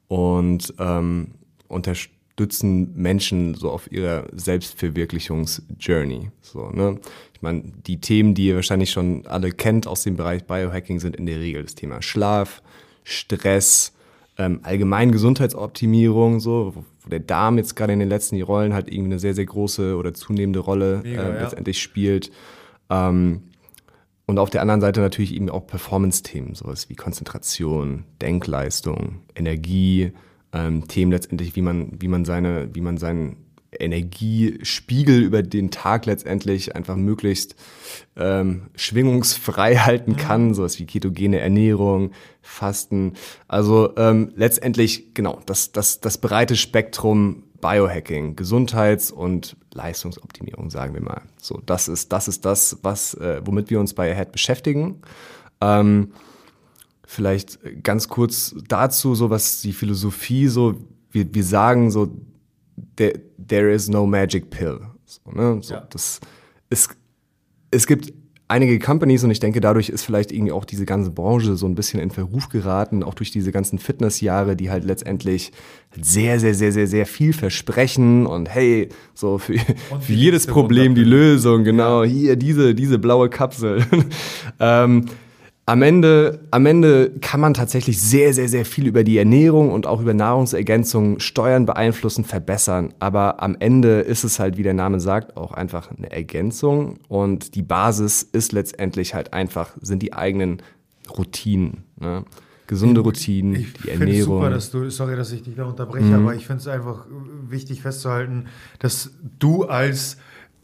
[0.08, 1.28] und ähm,
[1.68, 6.30] unterstützen stützen Menschen so auf ihrer Selbstverwirklichungsjourney.
[6.40, 6.98] So, ne?
[7.34, 11.16] Ich meine, die Themen, die ihr wahrscheinlich schon alle kennt aus dem Bereich Biohacking, sind
[11.16, 12.62] in der Regel das Thema Schlaf,
[13.04, 13.92] Stress,
[14.38, 18.88] ähm, allgemein Gesundheitsoptimierung, so, wo, wo der Darm jetzt gerade in den letzten Rollen halt
[18.88, 21.82] irgendwie eine sehr, sehr große oder zunehmende Rolle Mega, äh, letztendlich ja.
[21.82, 22.30] spielt.
[22.88, 23.42] Ähm,
[24.24, 30.12] und auf der anderen Seite natürlich eben auch Performance-Themen, sowas wie Konzentration, Denkleistung, Energie,
[30.52, 33.36] ähm, Themen letztendlich, wie man, wie man seine, wie man seinen
[33.78, 37.56] Energiespiegel über den Tag letztendlich einfach möglichst
[38.16, 42.12] ähm, schwingungsfrei halten kann, sowas wie ketogene Ernährung,
[42.42, 43.14] Fasten.
[43.48, 51.00] Also ähm, letztendlich, genau, das, das, das breite Spektrum Biohacking, Gesundheits- und Leistungsoptimierung, sagen wir
[51.00, 51.22] mal.
[51.40, 55.00] So, das ist das, ist das was, äh, womit wir uns bei Ahead beschäftigen.
[55.60, 56.12] Ähm,
[57.12, 60.74] vielleicht ganz kurz dazu, so was die Philosophie, so,
[61.10, 62.10] wir, wir sagen so,
[62.96, 64.80] there, there is no magic pill.
[65.04, 65.58] So, ne?
[65.62, 65.86] so, ja.
[65.90, 66.20] das,
[66.70, 66.88] es,
[67.70, 68.12] es gibt
[68.48, 71.74] einige Companies und ich denke, dadurch ist vielleicht irgendwie auch diese ganze Branche so ein
[71.74, 75.52] bisschen in Verruf geraten, auch durch diese ganzen Fitnessjahre, die halt letztendlich
[76.00, 79.54] sehr, sehr, sehr, sehr, sehr viel versprechen und hey, so für,
[80.00, 83.84] für jedes Problem die Lösung, genau, hier diese, diese blaue Kapsel.
[84.60, 85.06] ähm,
[85.64, 89.86] am Ende, am Ende kann man tatsächlich sehr, sehr, sehr viel über die Ernährung und
[89.86, 92.92] auch über Nahrungsergänzung steuern, beeinflussen, verbessern.
[92.98, 96.98] Aber am Ende ist es halt, wie der Name sagt, auch einfach eine Ergänzung.
[97.08, 100.62] Und die Basis ist letztendlich halt einfach, sind die eigenen
[101.16, 101.84] Routinen.
[102.00, 102.24] Ne?
[102.66, 104.10] Gesunde Routinen, ich die Ernährung.
[104.10, 106.26] Ich super, dass du, sorry, dass ich dich da unterbreche, mhm.
[106.26, 107.06] aber ich finde es einfach
[107.48, 108.46] wichtig festzuhalten,
[108.80, 110.16] dass du als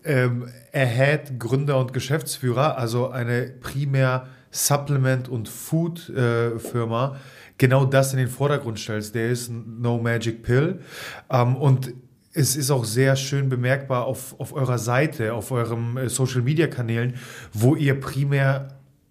[0.05, 7.19] ähm, Ahead Gründer und Geschäftsführer, also eine primär Supplement- und Food-Firma äh,
[7.59, 9.15] genau das in den Vordergrund stellst.
[9.15, 10.81] Der ist No Magic Pill.
[11.31, 11.93] Ähm, und
[12.33, 17.15] es ist auch sehr schön bemerkbar auf, auf eurer Seite, auf euren äh, Social-Media-Kanälen,
[17.53, 18.69] wo ihr primär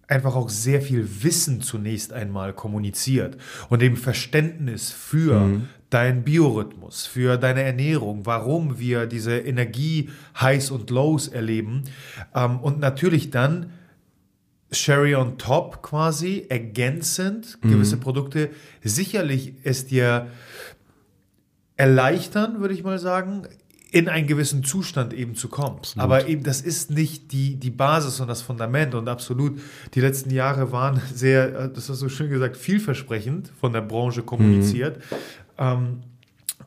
[0.08, 3.36] einfach auch sehr viel Wissen zunächst einmal kommuniziert
[3.68, 5.68] und eben Verständnis für mhm.
[5.90, 11.82] deinen Biorhythmus, für deine Ernährung, warum wir diese Energie-Highs und Lows erleben
[12.34, 13.74] ähm, und natürlich dann
[14.70, 18.00] Sherry on top quasi, ergänzend gewisse mhm.
[18.00, 18.50] Produkte,
[18.82, 20.28] sicherlich es dir
[21.76, 23.46] erleichtern, würde ich mal sagen,
[23.90, 25.78] in einen gewissen Zustand eben zu kommen.
[25.78, 26.04] Absolut.
[26.04, 29.58] Aber eben, das ist nicht die, die Basis und das Fundament und absolut,
[29.94, 34.98] die letzten Jahre waren sehr, das hast du schön gesagt, vielversprechend von der Branche kommuniziert.
[34.98, 35.16] Mhm.
[35.56, 36.00] Ähm,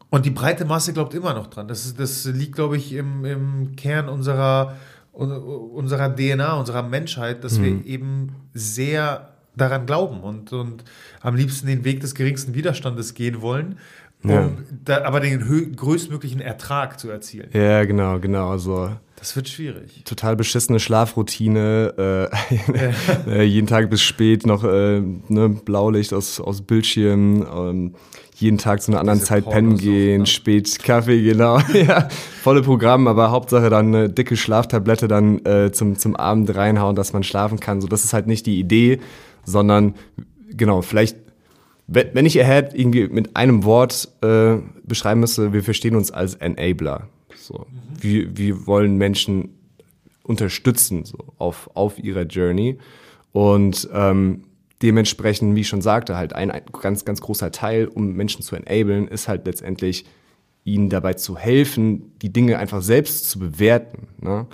[0.10, 1.68] und die breite Masse glaubt immer noch dran.
[1.68, 4.76] Das, ist, das liegt, glaube ich, im, im Kern unserer
[5.22, 7.64] unserer DNA, unserer Menschheit, dass mhm.
[7.64, 10.84] wir eben sehr daran glauben und, und
[11.22, 13.78] am liebsten den Weg des geringsten Widerstandes gehen wollen,
[14.24, 14.50] um ja.
[14.86, 17.50] da, aber den größtmöglichen Ertrag zu erzielen.
[17.54, 18.50] Ja, genau, genau.
[18.50, 20.04] Also das wird schwierig.
[20.06, 22.30] Total beschissene Schlafroutine,
[23.28, 27.96] äh, äh, jeden Tag bis spät noch äh, ne, Blaulicht aus, aus Bildschirmen, ähm,
[28.42, 30.26] jeden Tag zu einer anderen Diese Zeit pennen gehen, ne?
[30.26, 31.60] spät Kaffee, genau.
[31.74, 32.08] ja,
[32.42, 37.14] volle Programm, aber Hauptsache dann eine dicke Schlaftablette dann äh, zum, zum Abend reinhauen, dass
[37.14, 37.82] man schlafen kann.
[37.82, 39.00] So, das ist halt nicht die Idee,
[39.44, 39.96] sondern
[40.50, 41.18] genau, vielleicht,
[41.88, 47.08] wenn ich Ahead irgendwie mit einem Wort äh, beschreiben müsste, wir verstehen uns als Enabler.
[47.36, 48.04] So, mhm.
[48.04, 49.50] wir, wir wollen Menschen
[50.24, 52.78] unterstützen so auf, auf ihrer Journey.
[53.34, 54.44] Und ähm,
[54.82, 58.56] dementsprechend, wie ich schon sagte, halt ein, ein ganz, ganz großer Teil, um Menschen zu
[58.56, 60.06] enablen, ist halt letztendlich
[60.64, 64.08] ihnen dabei zu helfen, die Dinge einfach selbst zu bewerten.
[64.20, 64.48] Ne?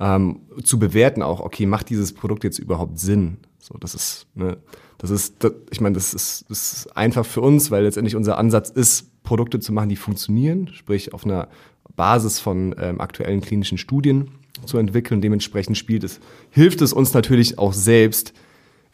[0.00, 3.38] Ähm, zu bewerten auch, okay, macht dieses Produkt jetzt überhaupt Sinn?
[3.58, 4.56] So, das ist, ne,
[4.98, 8.38] das ist, das, ich meine, das ist, das ist einfach für uns, weil letztendlich unser
[8.38, 11.48] Ansatz ist, Produkte zu machen, die funktionieren, sprich auf einer
[11.94, 14.30] Basis von ähm, aktuellen klinischen Studien
[14.66, 15.20] zu entwickeln.
[15.20, 18.32] Dementsprechend spielt es, hilft es uns natürlich auch selbst,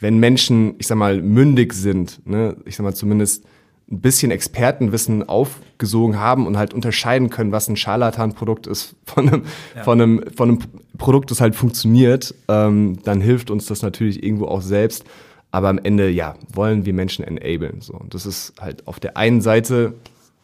[0.00, 3.44] wenn Menschen, ich sag mal, mündig sind, ne, ich sag mal zumindest
[3.90, 9.42] ein bisschen Expertenwissen aufgesogen haben und halt unterscheiden können, was ein Scharlatanprodukt ist von einem,
[9.74, 9.82] ja.
[9.82, 10.58] von einem, von einem
[10.98, 15.04] Produkt, das halt funktioniert, ähm, dann hilft uns das natürlich irgendwo auch selbst.
[15.50, 17.80] Aber am Ende, ja, wollen wir Menschen enablen.
[17.80, 17.94] So.
[17.94, 19.94] Und das ist halt auf der einen Seite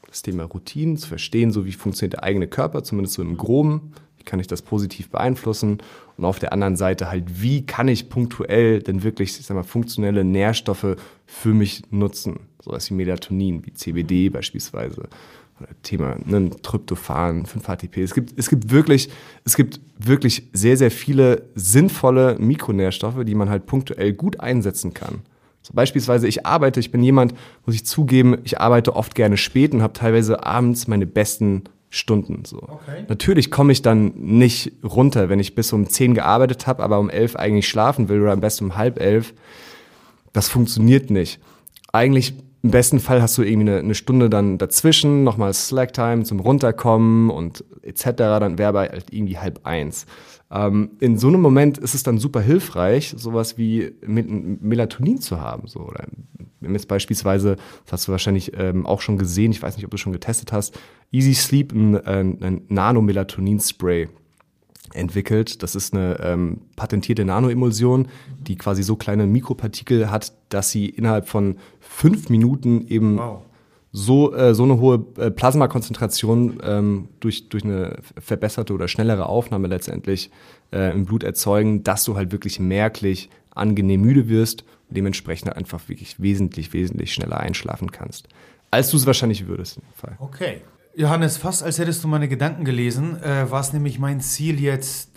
[0.09, 3.93] das Thema Routinen zu verstehen, so wie funktioniert der eigene Körper, zumindest so im Groben
[4.25, 5.79] kann ich das positiv beeinflussen
[6.17, 9.63] und auf der anderen Seite halt, wie kann ich punktuell denn wirklich, ich sag mal,
[9.63, 15.09] funktionelle Nährstoffe für mich nutzen, so was wie Melatonin, wie CBD beispielsweise.
[15.83, 18.03] Thema ne, Tryptophan, 5-HTP.
[18.03, 19.09] Es gibt, es gibt wirklich,
[19.45, 25.23] es gibt wirklich sehr, sehr viele sinnvolle Mikronährstoffe, die man halt punktuell gut einsetzen kann.
[25.63, 27.35] So beispielsweise, ich arbeite, ich bin jemand,
[27.65, 31.63] muss ich zugeben, ich arbeite oft gerne spät und habe teilweise abends meine besten
[31.95, 32.45] Stunden.
[32.45, 32.59] So.
[32.59, 33.05] Okay.
[33.09, 37.09] Natürlich komme ich dann nicht runter, wenn ich bis um 10 gearbeitet habe, aber um
[37.09, 39.35] 11 eigentlich schlafen will oder am besten um halb elf.
[40.33, 41.41] Das funktioniert nicht.
[41.93, 46.41] Eigentlich im besten Fall hast du irgendwie eine, eine Stunde dann dazwischen, nochmal Slack-Time zum
[46.41, 48.05] Runterkommen und etc.
[48.17, 50.07] Dann wäre bei halt irgendwie halb eins.
[50.51, 55.67] Ähm, in so einem Moment ist es dann super hilfreich, sowas wie Melatonin zu haben.
[55.67, 55.81] So.
[55.81, 56.07] Oder
[56.61, 59.97] jetzt beispielsweise, das hast du wahrscheinlich ähm, auch schon gesehen, ich weiß nicht, ob du
[59.97, 60.79] schon getestet hast,
[61.11, 61.97] Easy Sleep, ein,
[62.43, 64.09] ein Nano-Melatonin-Spray
[64.95, 65.63] entwickelt.
[65.63, 68.09] Das ist eine ähm, patentierte Nanoemulsion,
[68.47, 73.43] die quasi so kleine Mikropartikel hat, dass sie innerhalb von fünf Minuten eben wow.
[73.97, 79.69] So, äh, so eine hohe äh, Plasmakonzentration ähm, durch, durch eine verbesserte oder schnellere Aufnahme
[79.69, 80.33] letztendlich
[80.73, 85.89] äh, im Blut erzeugen, dass du halt wirklich merklich angenehm müde wirst und dementsprechend einfach
[85.89, 88.27] wirklich wesentlich, wesentlich schneller einschlafen kannst.
[88.73, 90.17] Als du es wahrscheinlich würdest in dem Fall.
[90.19, 90.63] Okay.
[90.97, 95.11] Johannes, fast als hättest du meine Gedanken gelesen, äh, war es nämlich mein Ziel jetzt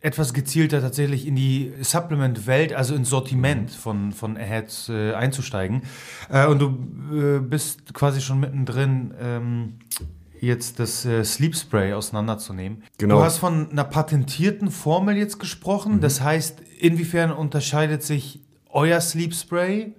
[0.00, 5.82] etwas gezielter tatsächlich in die Supplement-Welt, also ins Sortiment von, von Ahead äh, einzusteigen.
[6.30, 6.68] Äh, und du
[7.12, 9.74] äh, bist quasi schon mittendrin, ähm,
[10.40, 12.84] jetzt das äh, Sleep Spray auseinanderzunehmen.
[12.98, 13.16] Genau.
[13.16, 15.96] Du hast von einer patentierten Formel jetzt gesprochen.
[15.96, 16.00] Mhm.
[16.00, 19.94] Das heißt, inwiefern unterscheidet sich euer Sleep Spray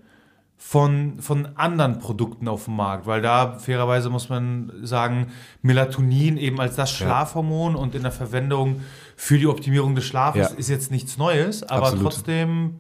[0.61, 5.27] von, von anderen Produkten auf dem Markt, weil da fairerweise muss man sagen,
[5.61, 7.79] Melatonin eben als das Schlafhormon ja.
[7.79, 8.81] und in der Verwendung
[9.15, 10.57] für die Optimierung des Schlafes ja.
[10.57, 12.03] ist jetzt nichts Neues, aber Absolut.
[12.03, 12.75] trotzdem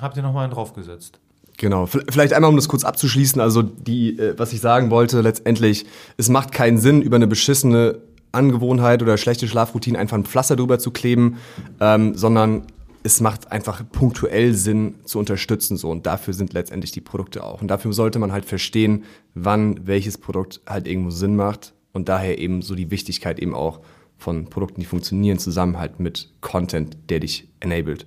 [0.00, 1.18] habt ihr nochmal einen draufgesetzt.
[1.56, 5.86] Genau, vielleicht einmal, um das kurz abzuschließen, also die, äh, was ich sagen wollte, letztendlich,
[6.16, 7.98] es macht keinen Sinn, über eine beschissene
[8.32, 11.38] Angewohnheit oder schlechte Schlafroutine einfach ein Pflaster drüber zu kleben,
[11.80, 12.62] ähm, sondern
[13.06, 15.90] es macht einfach punktuell Sinn zu unterstützen so.
[15.90, 17.60] Und dafür sind letztendlich die Produkte auch.
[17.60, 22.38] Und dafür sollte man halt verstehen, wann welches Produkt halt irgendwo Sinn macht und daher
[22.38, 23.80] eben so die Wichtigkeit eben auch
[24.24, 28.06] von Produkten, die funktionieren, zusammen halt mit Content, der dich enabled.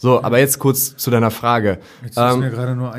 [0.00, 1.78] So, aber jetzt kurz zu deiner Frage.
[2.02, 2.94] Jetzt ist ähm, mir gerade nur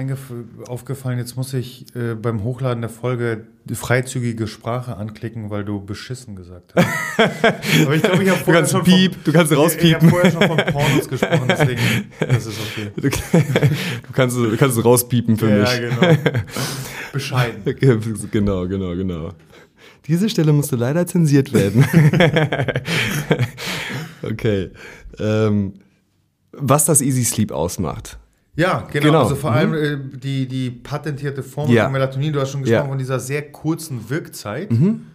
[0.67, 5.83] aufgefallen, jetzt muss ich äh, beim Hochladen der Folge die freizügige Sprache anklicken, weil du
[5.83, 6.87] beschissen gesagt hast.
[7.85, 10.09] aber ich glaube, ich habe vorher schon piep, von, du kannst rauspiepen.
[10.09, 11.81] Ich, ich habe vorher schon von Pornos gesprochen, deswegen
[12.19, 12.91] das ist okay.
[12.95, 15.79] Du, du kannst, du kannst rauspiepen für ja, mich.
[15.79, 16.31] Ja, genau.
[17.13, 17.63] Bescheiden.
[18.29, 19.31] genau, genau, genau.
[20.09, 21.85] Diese Stelle musste leider zensiert werden.
[24.23, 24.71] okay.
[25.19, 25.73] Ähm,
[26.51, 28.17] was das Easy Sleep ausmacht.
[28.55, 29.05] Ja, genau.
[29.05, 29.21] genau.
[29.21, 30.11] Also vor allem mhm.
[30.15, 31.83] äh, die, die patentierte Form ja.
[31.83, 32.89] von Melatonin, du hast schon gesprochen ja.
[32.89, 34.71] von dieser sehr kurzen Wirkzeit.
[34.71, 35.05] Mhm.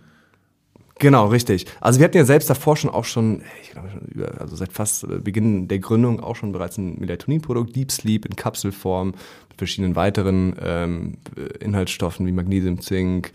[1.01, 1.67] Genau, richtig.
[1.81, 4.73] Also wir hatten ja selbst davor schon auch schon, ich glaube schon über, also seit
[4.73, 9.59] fast äh, Beginn der Gründung auch schon bereits ein Melatonin-Produkt, Deep Sleep in Kapselform, mit
[9.59, 11.15] verschiedenen weiteren ähm,
[11.59, 13.33] Inhaltsstoffen wie Magnesium, Zink,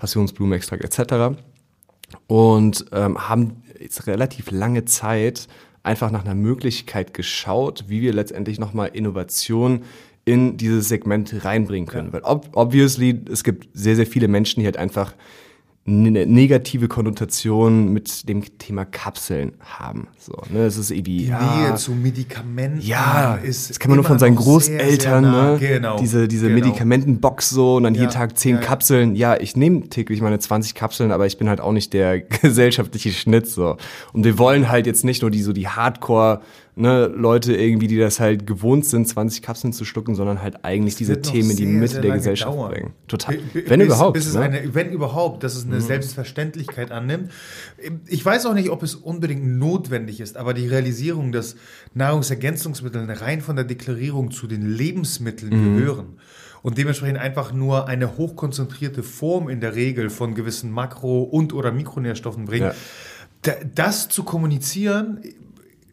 [0.00, 1.38] Passionsblumenextrakt etc.
[2.26, 5.46] Und ähm, haben jetzt relativ lange Zeit
[5.82, 9.82] einfach nach einer Möglichkeit geschaut, wie wir letztendlich nochmal Innovation
[10.24, 12.08] in dieses Segment reinbringen können.
[12.08, 12.12] Ja.
[12.14, 15.14] Weil ob, obviously, es gibt sehr, sehr viele Menschen, die halt einfach
[15.90, 20.08] eine negative Konnotation mit dem Thema Kapseln haben.
[20.18, 23.96] So, ne, es ist irgendwie die ja, Nähe zu Medikamenten ja, ist das kann man
[23.96, 25.52] nur von seinen Großeltern, sehr, sehr nah.
[25.52, 25.58] ne?
[25.58, 26.60] Genau, diese diese genau.
[26.60, 29.16] Medikamentenbox so und dann ja, jeden Tag zehn ja, Kapseln.
[29.16, 33.10] Ja, ich nehme täglich meine 20 Kapseln, aber ich bin halt auch nicht der gesellschaftliche
[33.10, 33.76] Schnitt so.
[34.12, 36.40] Und wir wollen halt jetzt nicht nur die so die Hardcore
[36.76, 40.94] ne, Leute irgendwie, die das halt gewohnt sind, 20 Kapseln zu schlucken, sondern halt eigentlich
[40.94, 42.72] diese Themen in die Mitte der Gesellschaft dauern.
[42.72, 42.92] bringen.
[43.08, 43.36] Total.
[43.36, 44.14] B wenn bis, überhaupt.
[44.14, 44.40] Bis ne?
[44.40, 45.80] eine, wenn überhaupt, dass es eine mhm.
[45.80, 47.30] Selbstverständlichkeit annimmt.
[48.06, 51.56] Ich weiß auch nicht, ob es unbedingt notwendig ist, aber die Realisierung, dass
[51.94, 55.78] Nahrungsergänzungsmittel rein von der Deklarierung zu den Lebensmitteln mhm.
[55.78, 56.06] gehören
[56.62, 61.72] und dementsprechend einfach nur eine hochkonzentrierte Form in der Regel von gewissen Makro- und oder
[61.72, 62.72] Mikronährstoffen bringen.
[63.42, 63.54] Ja.
[63.74, 65.22] Das zu kommunizieren,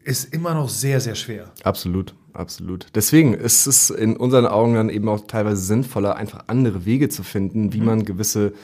[0.08, 1.52] ist immer noch sehr, sehr schwer.
[1.64, 2.86] Absolut, absolut.
[2.94, 7.22] Deswegen ist es in unseren Augen dann eben auch teilweise sinnvoller, einfach andere Wege zu
[7.22, 7.84] finden, wie mhm.
[7.84, 8.54] man gewisse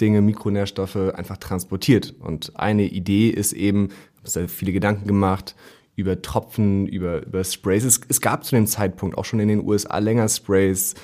[0.00, 2.14] Dinge, Mikronährstoffe einfach transportiert.
[2.20, 3.90] Und eine Idee ist eben,
[4.24, 5.54] ich habe viele Gedanken gemacht
[5.94, 7.84] über Tropfen, über, über Sprays.
[7.84, 10.94] Es, es gab zu dem Zeitpunkt auch schon in den USA länger Sprays.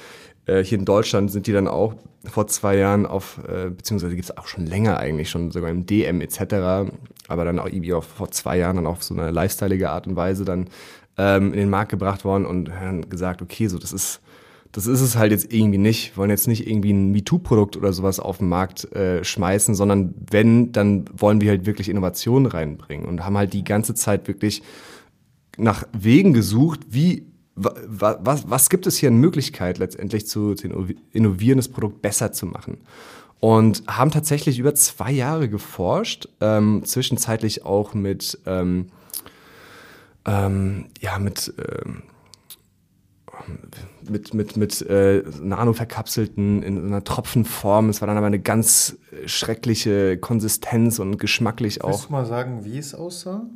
[0.47, 4.29] Äh, hier in Deutschland sind die dann auch vor zwei Jahren auf, äh, beziehungsweise gibt
[4.31, 6.91] es auch schon länger eigentlich, schon sogar im DM etc.,
[7.29, 10.17] aber dann auch irgendwie auch vor zwei Jahren dann auf so eine lifestyleige Art und
[10.17, 10.69] Weise dann
[11.17, 14.21] ähm, in den Markt gebracht worden und haben gesagt, okay, so das ist,
[14.73, 16.13] das ist es halt jetzt irgendwie nicht.
[16.13, 20.15] Wir wollen jetzt nicht irgendwie ein MeToo-Produkt oder sowas auf den Markt äh, schmeißen, sondern
[20.31, 24.63] wenn, dann wollen wir halt wirklich Innovationen reinbringen und haben halt die ganze Zeit wirklich
[25.57, 27.27] nach Wegen gesucht, wie
[27.57, 32.47] was, was, gibt es hier an Möglichkeit letztendlich zu, zu innovieren, das Produkt besser zu
[32.47, 32.79] machen?
[33.41, 38.87] Und haben tatsächlich über zwei Jahre geforscht, ähm, zwischenzeitlich auch mit, ähm,
[40.25, 42.03] ähm, ja, mit, ähm,
[44.09, 47.91] mit, mit, mit äh, Nano verkapselten in einer Tropfenform.
[47.91, 48.97] Es war dann aber eine ganz
[49.27, 51.91] schreckliche Konsistenz und geschmacklich auch.
[51.91, 53.47] Willst du mal sagen, wie es aussah?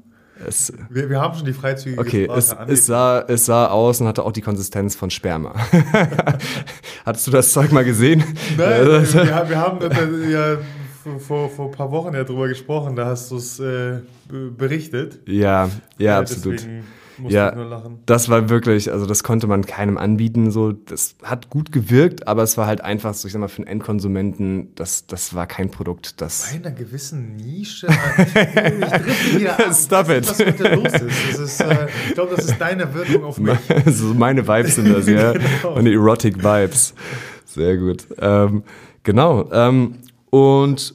[0.46, 4.00] Es, Wir, wir haben schon die freizügige okay, Sprache es, es, sah, es sah aus
[4.00, 5.54] und hatte auch die Konsistenz von Sperma.
[7.04, 8.22] Hattest du das Zeug mal gesehen?
[8.56, 10.56] Nein, wir, haben- wir haben äh, ja
[11.26, 15.18] vor- vor, ein paar Wochen ja drüber gesprochen, da hast du es äh, be- berichtet.
[15.26, 15.68] Ja,
[15.98, 16.54] ja, absolut.
[16.60, 16.84] Deswegen
[17.18, 17.54] musste Ja.
[17.54, 17.98] nur lachen.
[18.06, 20.50] Das war wirklich, also das konnte man keinem anbieten.
[20.50, 23.58] So, das hat gut gewirkt, aber es war halt einfach so, ich sag mal, für
[23.58, 26.50] einen Endkonsumenten, das, das war kein Produkt, das.
[26.52, 27.86] Bei einer gewissen Nische.
[27.88, 29.74] ich wieder ab.
[29.74, 30.28] Stop it.
[30.28, 31.28] Was heute los ist.
[31.32, 33.58] Das ist äh, ich glaube, das ist deine Wirkung auf mich.
[33.86, 35.32] so meine Vibes sind das, ja.
[35.62, 35.74] Genau.
[35.74, 36.94] Meine Erotic Vibes.
[37.44, 38.06] Sehr gut.
[38.18, 38.62] Ähm,
[39.02, 39.50] genau.
[39.52, 39.94] Ähm,
[40.30, 40.94] und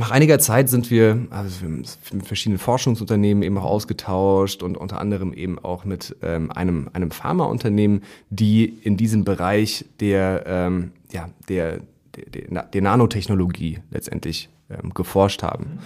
[0.00, 5.34] nach einiger Zeit sind wir, also mit verschiedenen Forschungsunternehmen eben auch ausgetauscht und unter anderem
[5.34, 11.80] eben auch mit ähm, einem, einem Pharmaunternehmen, die in diesem Bereich der, ähm, ja, der,
[12.16, 15.80] der, der Nanotechnologie letztendlich ähm, geforscht haben.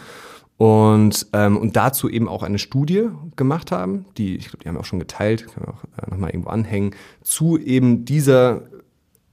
[0.59, 4.77] Und, ähm, und dazu eben auch eine Studie gemacht haben, die, ich glaube, die haben
[4.77, 8.62] wir auch schon geteilt, können wir auch äh, nochmal irgendwo anhängen, zu eben dieser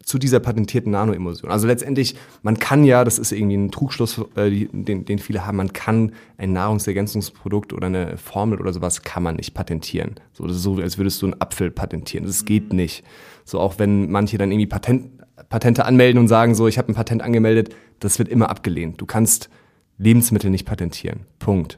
[0.04, 1.52] zu dieser patentierten Nanoemulsion.
[1.52, 5.58] Also letztendlich, man kann ja, das ist irgendwie ein Trugschluss, äh, den, den viele haben,
[5.58, 10.16] man kann ein Nahrungsergänzungsprodukt oder eine Formel oder sowas kann man nicht patentieren.
[10.34, 12.26] So, das ist so, als würdest du einen Apfel patentieren.
[12.26, 13.04] Das geht nicht.
[13.46, 15.12] So auch wenn manche dann irgendwie Patent,
[15.50, 19.00] Patente anmelden und sagen so, ich habe ein Patent angemeldet, das wird immer abgelehnt.
[19.02, 19.50] Du kannst
[19.98, 21.22] Lebensmittel nicht patentieren.
[21.40, 21.78] Punkt.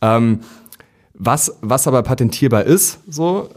[0.00, 0.40] Ähm,
[1.14, 3.50] was, was aber patentierbar ist, so,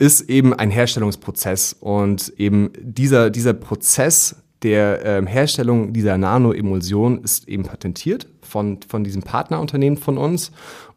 [0.00, 1.76] ist eben ein Herstellungsprozess.
[1.78, 9.04] Und eben dieser, dieser Prozess der ähm, Herstellung dieser Nanoemulsion ist eben patentiert von, von
[9.04, 10.52] diesem Partnerunternehmen von uns.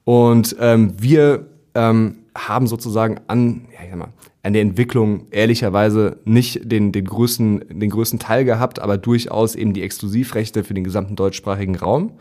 [0.05, 6.17] Und ähm, wir ähm, haben sozusagen an, ja, ich sag mal, an der Entwicklung ehrlicherweise
[6.23, 10.83] nicht den, den, größten, den größten Teil gehabt, aber durchaus eben die Exklusivrechte für den
[10.83, 12.13] gesamten deutschsprachigen Raum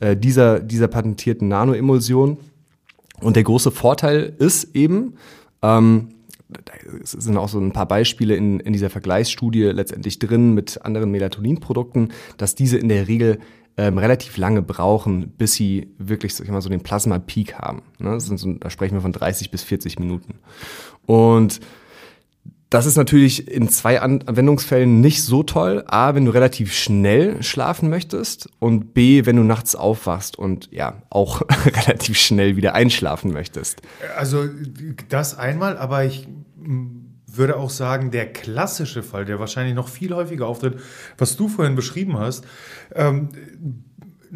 [0.00, 2.36] äh, dieser, dieser patentierten Nanoemulsion.
[3.22, 5.14] Und der große Vorteil ist eben,
[5.62, 6.08] ähm,
[6.48, 6.72] da
[7.02, 12.12] sind auch so ein paar Beispiele in, in dieser Vergleichsstudie letztendlich drin mit anderen Melatoninprodukten,
[12.36, 13.40] dass diese in der Regel
[13.76, 17.82] ähm, relativ lange brauchen, bis sie wirklich sag ich mal, so den Plasma-Peak haben.
[17.98, 18.18] Ne?
[18.20, 20.34] So, da sprechen wir von 30 bis 40 Minuten.
[21.04, 21.60] Und
[22.76, 25.82] das ist natürlich in zwei Anwendungsfällen nicht so toll.
[25.86, 31.00] A, wenn du relativ schnell schlafen möchtest und B, wenn du nachts aufwachst und ja,
[31.08, 33.80] auch relativ schnell wieder einschlafen möchtest.
[34.18, 34.44] Also
[35.08, 36.96] das einmal, aber ich mm,
[37.26, 40.78] würde auch sagen, der klassische Fall, der wahrscheinlich noch viel häufiger auftritt,
[41.16, 42.44] was du vorhin beschrieben hast,
[42.94, 43.30] ähm,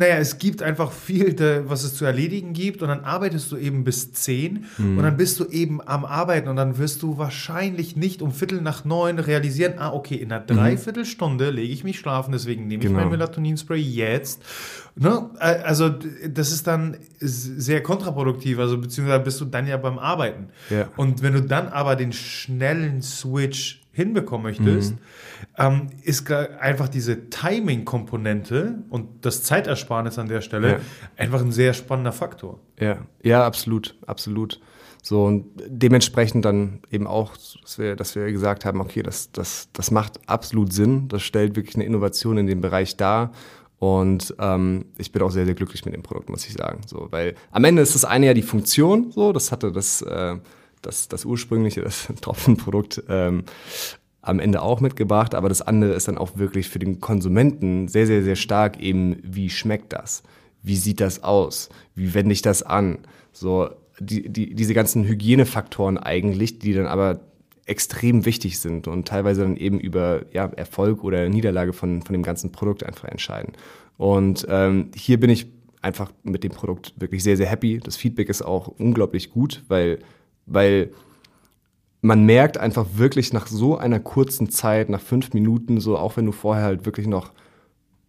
[0.01, 1.37] naja, es gibt einfach viel,
[1.67, 4.97] was es zu erledigen gibt und dann arbeitest du eben bis 10 Mhm.
[4.99, 8.63] und dann bist du eben am Arbeiten und dann wirst du wahrscheinlich nicht um Viertel
[8.63, 12.89] nach neun realisieren, ah, okay, in einer Dreiviertelstunde lege ich mich schlafen, deswegen nehme ich
[12.89, 12.95] Mhm.
[12.95, 13.03] Genau.
[13.05, 14.43] mein Melatoninspray jetzt.
[14.97, 15.29] Ne?
[15.39, 15.91] Also
[16.29, 20.47] das ist dann sehr kontraproduktiv, also beziehungsweise bist du dann ja beim Arbeiten.
[20.71, 20.89] Ja.
[20.97, 24.95] Und wenn du dann aber den schnellen Switch hinbekommen möchtest,
[25.59, 30.79] ähm, ist einfach diese Timing-Komponente und das Zeitersparnis an der Stelle Ja.
[31.17, 32.61] einfach ein sehr spannender Faktor.
[32.79, 34.61] Ja, ja, absolut, absolut.
[35.03, 39.69] So, und dementsprechend dann eben auch, dass wir, dass wir gesagt haben, okay, das, das,
[39.73, 41.09] das macht absolut Sinn.
[41.09, 43.33] Das stellt wirklich eine Innovation in dem Bereich dar.
[43.79, 46.83] Und ähm, ich bin auch sehr, sehr glücklich mit dem Produkt, muss ich sagen.
[46.87, 50.37] So, weil am Ende ist das eine ja die Funktion, so, das hatte das, äh,
[50.83, 53.45] das, das ursprüngliche, das Tropfenprodukt ähm,
[54.23, 58.07] am Ende auch mitgebracht, aber das andere ist dann auch wirklich für den Konsumenten sehr,
[58.07, 60.23] sehr, sehr stark eben, wie schmeckt das?
[60.63, 61.71] Wie sieht das aus?
[61.95, 62.99] Wie wende ich das an?
[63.33, 67.21] So, die, die, diese ganzen Hygienefaktoren eigentlich, die dann aber
[67.65, 72.23] extrem wichtig sind und teilweise dann eben über ja, Erfolg oder Niederlage von, von dem
[72.23, 73.53] ganzen Produkt einfach entscheiden.
[73.97, 75.47] Und ähm, hier bin ich
[75.81, 77.79] einfach mit dem Produkt wirklich sehr, sehr happy.
[77.79, 80.01] Das Feedback ist auch unglaublich gut, weil,
[80.51, 80.91] weil
[82.03, 86.27] man merkt einfach wirklich nach so einer kurzen Zeit, nach fünf Minuten, so auch wenn
[86.27, 87.33] du vorher halt wirklich noch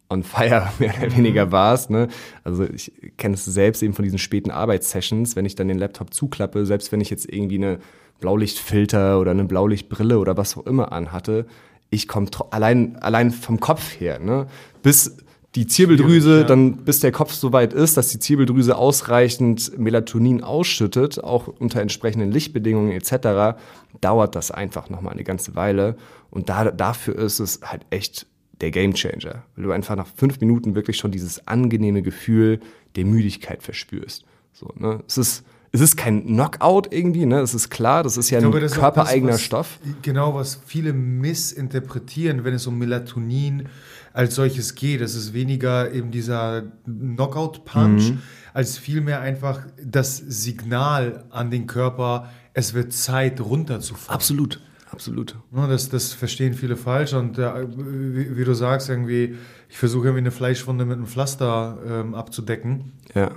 [0.09, 1.89] on fire mehr oder weniger warst.
[1.89, 2.07] Ne?
[2.43, 6.13] Also ich kenne es selbst eben von diesen späten Arbeitssessions, wenn ich dann den Laptop
[6.13, 7.79] zuklappe, selbst wenn ich jetzt irgendwie eine
[8.19, 11.45] Blaulichtfilter oder eine Blaulichtbrille oder was auch immer anhatte,
[11.89, 14.47] ich komme allein, allein vom Kopf her, ne?
[14.81, 15.17] bis
[15.55, 16.43] die Zirbeldrüse, ja.
[16.43, 21.81] dann bis der Kopf so weit ist, dass die Zirbeldrüse ausreichend Melatonin ausschüttet, auch unter
[21.81, 23.59] entsprechenden Lichtbedingungen etc.,
[23.99, 25.97] dauert das einfach nochmal eine ganze Weile.
[26.29, 28.27] Und da, dafür ist es halt echt
[28.61, 32.59] der Gamechanger, weil du einfach nach fünf Minuten wirklich schon dieses angenehme Gefühl
[32.95, 34.23] der Müdigkeit verspürst.
[34.53, 35.03] So, ne?
[35.07, 37.39] es, ist, es ist kein Knockout irgendwie, ne?
[37.39, 39.79] Es ist klar, das ist ja glaube, ein körpereigener das, Stoff.
[40.01, 43.69] Genau, was viele missinterpretieren, wenn es um Melatonin
[44.11, 44.99] als solches geht.
[44.99, 48.21] Das ist weniger eben dieser Knockout-Punch, mhm.
[48.53, 54.15] als vielmehr einfach das Signal an den Körper, es wird Zeit runterzufahren.
[54.15, 54.59] Absolut.
[54.91, 55.37] Absolut.
[55.55, 59.37] Ja, das, das verstehen viele falsch und äh, wie, wie, du sagst, irgendwie,
[59.69, 62.91] ich versuche irgendwie eine Fleischwunde mit einem Pflaster ähm, abzudecken.
[63.15, 63.31] Ja.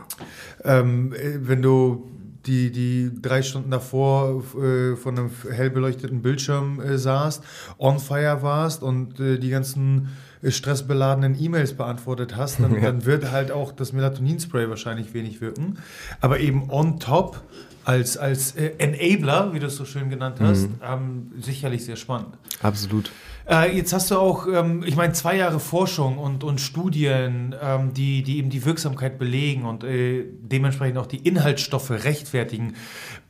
[0.64, 2.10] Ähm, äh, wenn du
[2.46, 7.42] die, die drei Stunden davor äh, von einem hell beleuchteten Bildschirm äh, saßt,
[7.78, 10.08] on fire warst und äh, die ganzen
[10.42, 12.80] äh, stressbeladenen E-Mails beantwortet hast, dann, ja.
[12.80, 15.78] dann wird halt auch das Melatoninspray wahrscheinlich wenig wirken.
[16.20, 17.42] Aber eben on top
[17.84, 20.80] als, als äh, Enabler, wie du es so schön genannt hast, mhm.
[20.82, 22.36] ähm, sicherlich sehr spannend.
[22.62, 23.10] Absolut.
[23.48, 27.92] Äh, jetzt hast du auch, ähm, ich meine, zwei Jahre Forschung und, und Studien, ähm,
[27.92, 32.74] die, die eben die Wirksamkeit belegen und äh, dementsprechend auch die Inhaltsstoffe rechtfertigen.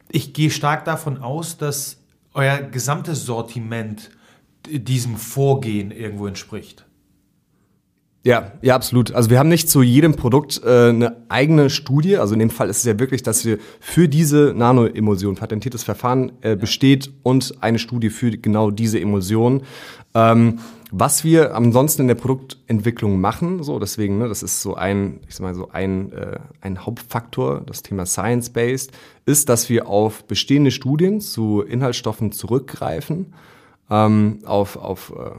[0.09, 2.01] Ich gehe stark davon aus, dass
[2.33, 4.11] euer gesamtes Sortiment
[4.67, 6.87] diesem Vorgehen irgendwo entspricht.
[8.25, 9.13] Ja, ja, absolut.
[9.13, 12.17] Also wir haben nicht zu jedem Produkt äh, eine eigene Studie.
[12.17, 16.33] Also in dem Fall ist es ja wirklich, dass wir für diese Nanoemulsion patentiertes Verfahren
[16.41, 19.63] äh, besteht und eine Studie für genau diese Emulsion.
[20.15, 20.61] Ähm,
[20.91, 25.35] was wir ansonsten in der Produktentwicklung machen, so deswegen, ne, das ist so ein, ich
[25.35, 28.91] sag mal so ein, äh, ein Hauptfaktor, das Thema Science-Based,
[29.27, 33.35] ist, dass wir auf bestehende Studien zu Inhaltsstoffen zurückgreifen,
[33.91, 35.31] ähm, auf, auf äh,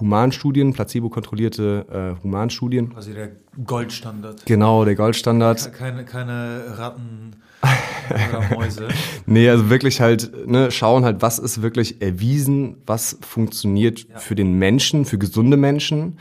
[0.00, 2.92] Humanstudien, placebo-kontrollierte äh, Humanstudien.
[2.94, 3.32] Also der
[3.64, 4.44] Goldstandard.
[4.46, 5.72] Genau, der Goldstandard.
[5.72, 7.36] Keine, keine Ratten
[8.10, 8.88] oder Mäuse.
[9.26, 14.18] nee, also wirklich halt, ne, schauen halt, was ist wirklich erwiesen, was funktioniert ja.
[14.18, 16.18] für den Menschen, für gesunde Menschen.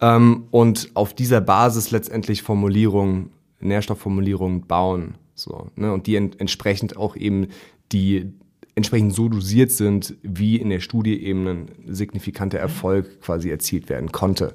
[0.00, 5.14] Ähm, und auf dieser Basis letztendlich Formulierungen, Nährstoffformulierungen bauen.
[5.34, 7.48] So, ne, und die ent entsprechend auch eben
[7.92, 8.32] die
[8.78, 14.10] entsprechend so dosiert sind, wie in der Studie eben ein signifikanter Erfolg quasi erzielt werden
[14.10, 14.54] konnte.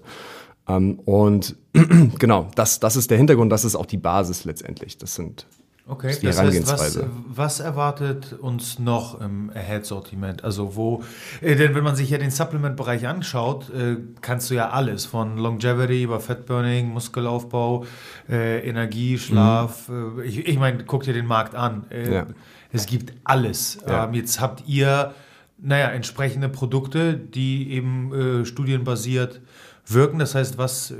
[0.68, 1.56] Ähm, und
[2.20, 4.98] genau, das, das ist der Hintergrund, das ist auch die Basis letztendlich.
[4.98, 5.46] Das sind
[5.86, 7.02] Okay, das die das Herangehensweise.
[7.02, 10.42] Heißt, was, was, erwartet uns noch im Ahead-Sortiment?
[10.46, 11.04] Also wo,
[11.42, 15.38] äh, denn wenn man sich ja den Supplement-Bereich anschaut, äh, kannst du ja alles von
[15.38, 17.86] Longevity über Fatburning, Muskelaufbau,
[18.30, 19.90] äh, Energie, Schlaf.
[19.90, 20.22] Mhm.
[20.24, 21.86] Ich, ich meine, guck dir den Markt an.
[21.90, 22.28] Äh, ja.
[22.74, 23.78] Es gibt alles.
[23.88, 24.06] Ja.
[24.06, 25.14] Ähm, jetzt habt ihr,
[25.60, 29.42] naja, entsprechende Produkte, die eben äh, studienbasiert
[29.86, 30.20] wirken.
[30.20, 30.96] Das heißt, was äh,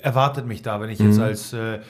[0.00, 1.08] erwartet mich da, wenn ich mhm.
[1.08, 1.80] jetzt als äh,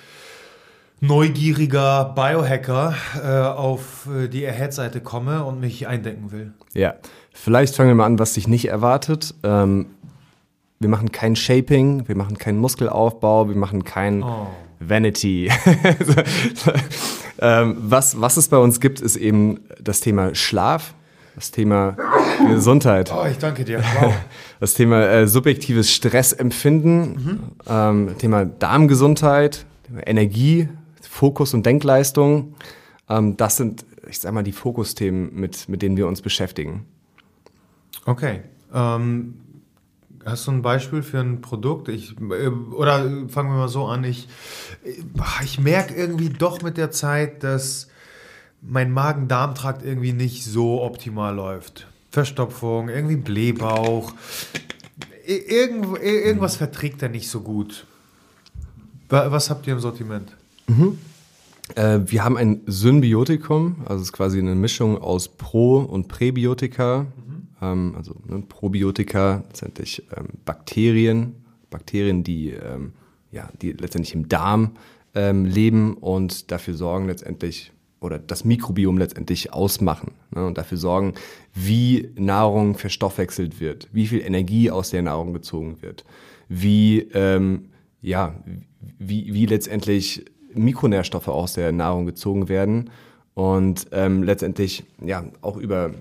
[1.01, 6.53] neugieriger Biohacker äh, auf äh, die Ahead-Seite komme und mich eindenken will?
[6.75, 6.95] Ja,
[7.33, 9.35] vielleicht fangen wir mal an, was dich nicht erwartet.
[9.43, 9.87] Ähm,
[10.79, 14.49] wir machen kein Shaping, wir machen keinen Muskelaufbau, wir machen kein oh.
[14.89, 15.51] Vanity.
[17.43, 20.95] Ähm, was, was es bei uns gibt, ist eben das Thema Schlaf,
[21.35, 21.97] das Thema
[22.49, 23.13] Gesundheit.
[23.13, 23.83] Oh, ich danke dir.
[24.01, 24.15] Wow.
[24.61, 27.41] Das Thema äh, subjektives Stressempfinden, mhm.
[27.67, 30.69] ähm, Thema Darmgesundheit, Thema Energie,
[31.01, 32.55] Fokus und Denkleistung.
[33.09, 36.87] Ähm, das sind, ich sag mal, die Fokusthemen, mit, mit denen wir uns beschäftigen.
[38.07, 38.43] Okay.
[38.73, 39.35] Ähm,
[40.25, 41.89] Hast du ein Beispiel für ein Produkt?
[41.89, 44.05] Ich, äh, oder fangen wir mal so an.
[44.05, 44.29] Ich,
[45.45, 47.89] ich merke irgendwie doch mit der Zeit, dass
[48.61, 51.89] mein Magen-Darm-Trakt irgendwie nicht so optimal läuft.
[52.11, 54.13] Verstopfung, irgendwie Blähbauch.
[55.27, 57.87] Irgend, irgendwas verträgt er nicht so gut.
[59.09, 60.29] Was habt ihr im Sortiment?
[60.67, 60.99] Mhm.
[61.75, 67.07] Äh, wir haben ein Symbiotikum, also es ist quasi eine Mischung aus Pro- und Präbiotika.
[67.63, 71.37] Ähm, also ne, Probiotika, letztendlich ähm, Bakterien,
[71.71, 72.93] Bakterien, die, ähm,
[73.31, 74.73] ja, die letztendlich im Darm
[75.15, 81.15] ähm, leben und dafür sorgen letztendlich oder das Mikrobiom letztendlich ausmachen ne, und dafür sorgen,
[81.55, 86.05] wie Nahrung verstoffwechselt wird, wie viel Energie aus der Nahrung gezogen wird,
[86.49, 88.35] wie, ähm, ja,
[88.99, 92.91] wie, wie letztendlich Mikronährstoffe aus der Nahrung gezogen werden
[93.35, 95.93] und ähm, letztendlich ja auch über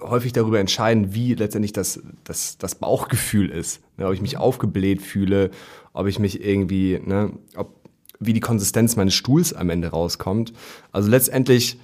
[0.00, 3.80] häufig darüber entscheiden, wie letztendlich das, das, das Bauchgefühl ist.
[3.96, 5.50] Ne, ob ich mich aufgebläht fühle,
[5.92, 7.74] ob ich mich irgendwie, ne, ob,
[8.20, 10.52] wie die Konsistenz meines Stuhls am Ende rauskommt.
[10.92, 11.78] Also letztendlich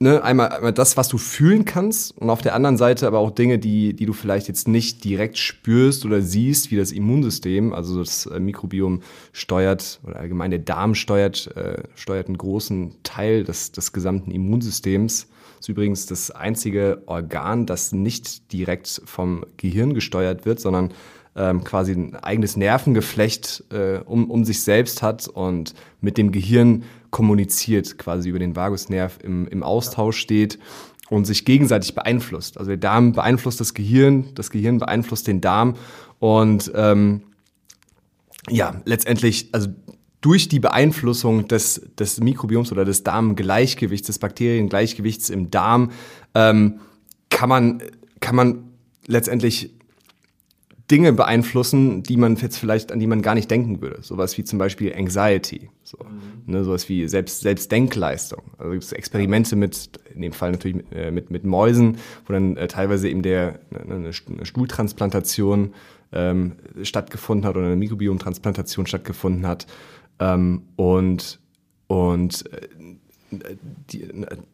[0.00, 3.30] ne, einmal, einmal das, was du fühlen kannst und auf der anderen Seite aber auch
[3.30, 7.98] Dinge, die, die du vielleicht jetzt nicht direkt spürst oder siehst, wie das Immunsystem, also
[7.98, 9.02] das äh, Mikrobiom
[9.32, 15.28] steuert oder allgemein der Darm steuert, äh, steuert einen großen Teil des, des gesamten Immunsystems.
[15.60, 20.92] Ist übrigens das einzige Organ, das nicht direkt vom Gehirn gesteuert wird, sondern
[21.36, 26.84] ähm, quasi ein eigenes Nervengeflecht äh, um, um sich selbst hat und mit dem Gehirn
[27.10, 30.58] kommuniziert, quasi über den Vagusnerv im, im Austausch steht
[31.08, 32.58] und sich gegenseitig beeinflusst.
[32.58, 35.76] Also der Darm beeinflusst das Gehirn, das Gehirn beeinflusst den Darm
[36.18, 37.22] und ähm,
[38.50, 39.68] ja, letztendlich, also
[40.28, 45.90] durch die Beeinflussung des, des Mikrobioms oder des Darmgleichgewichts, des Bakteriengleichgewichts im Darm,
[46.34, 46.80] ähm,
[47.30, 47.82] kann man,
[48.20, 48.64] kann man
[49.06, 49.70] letztendlich
[50.90, 54.02] Dinge beeinflussen, die man jetzt vielleicht, an die man gar nicht denken würde.
[54.02, 56.52] Sowas wie zum Beispiel Anxiety, so, mhm.
[56.52, 58.42] ne, sowas wie Selbst, Selbstdenkleistung.
[58.58, 62.34] Also gibt es Experimente mit, in dem Fall natürlich mit, äh, mit, mit Mäusen, wo
[62.34, 65.72] dann äh, teilweise eben der, ne, eine, eine Stuhltransplantation
[66.12, 66.52] ähm,
[66.82, 69.66] stattgefunden hat oder eine Mikrobiomtransplantation stattgefunden hat.
[70.20, 71.40] Ähm, und
[71.86, 72.68] und äh,
[73.90, 74.08] die,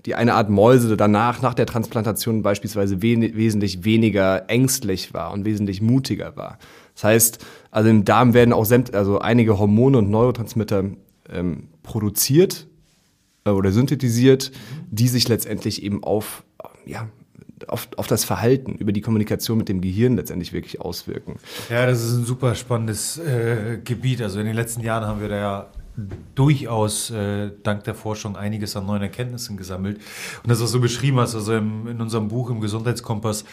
[0.05, 5.45] die eine Art Mäuse danach, nach der Transplantation beispielsweise we wesentlich weniger ängstlich war und
[5.45, 6.59] wesentlich mutiger war.
[6.95, 10.85] Das heißt, also im Darm werden auch also einige Hormone und Neurotransmitter
[11.31, 12.67] ähm, produziert
[13.45, 14.51] äh, oder synthetisiert,
[14.91, 16.45] die sich letztendlich eben auf,
[16.85, 17.09] ja,
[17.69, 21.37] auf, auf das Verhalten, über die Kommunikation mit dem Gehirn letztendlich wirklich auswirken.
[21.71, 24.23] Ja, das ist ein super spannendes äh, Gebiet.
[24.23, 25.67] Also in den letzten Jahren haben wir da ja
[26.35, 30.01] durchaus äh, dank der Forschung einiges an neuen Erkenntnissen gesammelt.
[30.43, 33.45] Und das, was du beschrieben hast, also im, in unserem Buch im Gesundheitskompass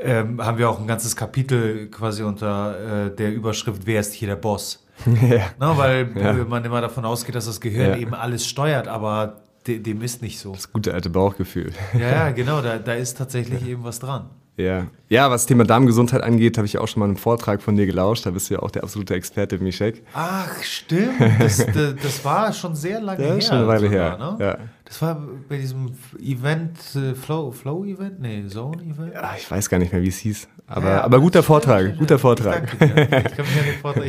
[0.00, 4.28] ähm, haben wir auch ein ganzes Kapitel quasi unter äh, der Überschrift Wer ist hier
[4.28, 4.86] der Boss?
[5.30, 5.50] ja.
[5.58, 6.32] Na, weil ja.
[6.44, 7.96] man immer davon ausgeht, dass das Gehirn ja.
[7.96, 10.52] eben alles steuert, aber dem ist nicht so.
[10.52, 11.72] Das gute alte Bauchgefühl.
[11.92, 14.30] Ja, ja genau, da, da ist tatsächlich eben was dran.
[14.56, 14.88] Ja.
[15.08, 17.86] ja, was das Thema Darmgesundheit angeht, habe ich auch schon mal einen Vortrag von dir
[17.86, 18.26] gelauscht.
[18.26, 20.02] Da bist du ja auch der absolute Experte, Mischek.
[20.12, 21.20] Ach, stimmt.
[21.38, 23.40] Das, das, das war schon sehr lange ja, her.
[23.40, 24.18] schon eine Weile her.
[24.18, 24.44] Ne?
[24.44, 24.58] Ja.
[24.90, 28.18] Das war bei diesem Event, äh, Flow, Flow Event?
[28.18, 29.14] Nee, Zone Event?
[29.14, 30.48] Ja, ich weiß gar nicht mehr, wie es hieß.
[30.66, 32.72] Aber, ja, aber guter Vortrag, ja, guter Vortrag.
[32.72, 34.04] Ich, danke ich habe mich an den Vortrag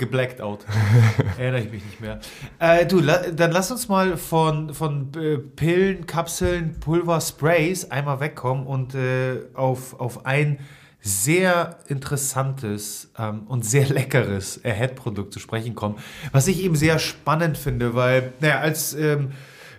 [0.00, 0.66] geblackt out.
[1.38, 2.18] Erinnere ich mich nicht mehr.
[2.58, 8.18] Äh, du, la, dann lass uns mal von, von äh, Pillen, Kapseln, Pulver, Sprays einmal
[8.18, 10.58] wegkommen und äh, auf, auf ein
[11.00, 15.98] sehr interessantes ähm, und sehr leckeres Ahead-Produkt zu sprechen kommen,
[16.32, 19.30] was ich eben sehr spannend finde, weil, naja, als ähm,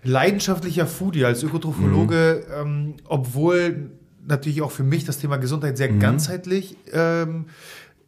[0.04, 2.54] leidenschaftlicher Foodie, als Ökotrophologe, mhm.
[2.62, 3.92] ähm, obwohl
[4.26, 6.00] natürlich auch für mich das Thema Gesundheit sehr mhm.
[6.00, 7.46] ganzheitlich ähm,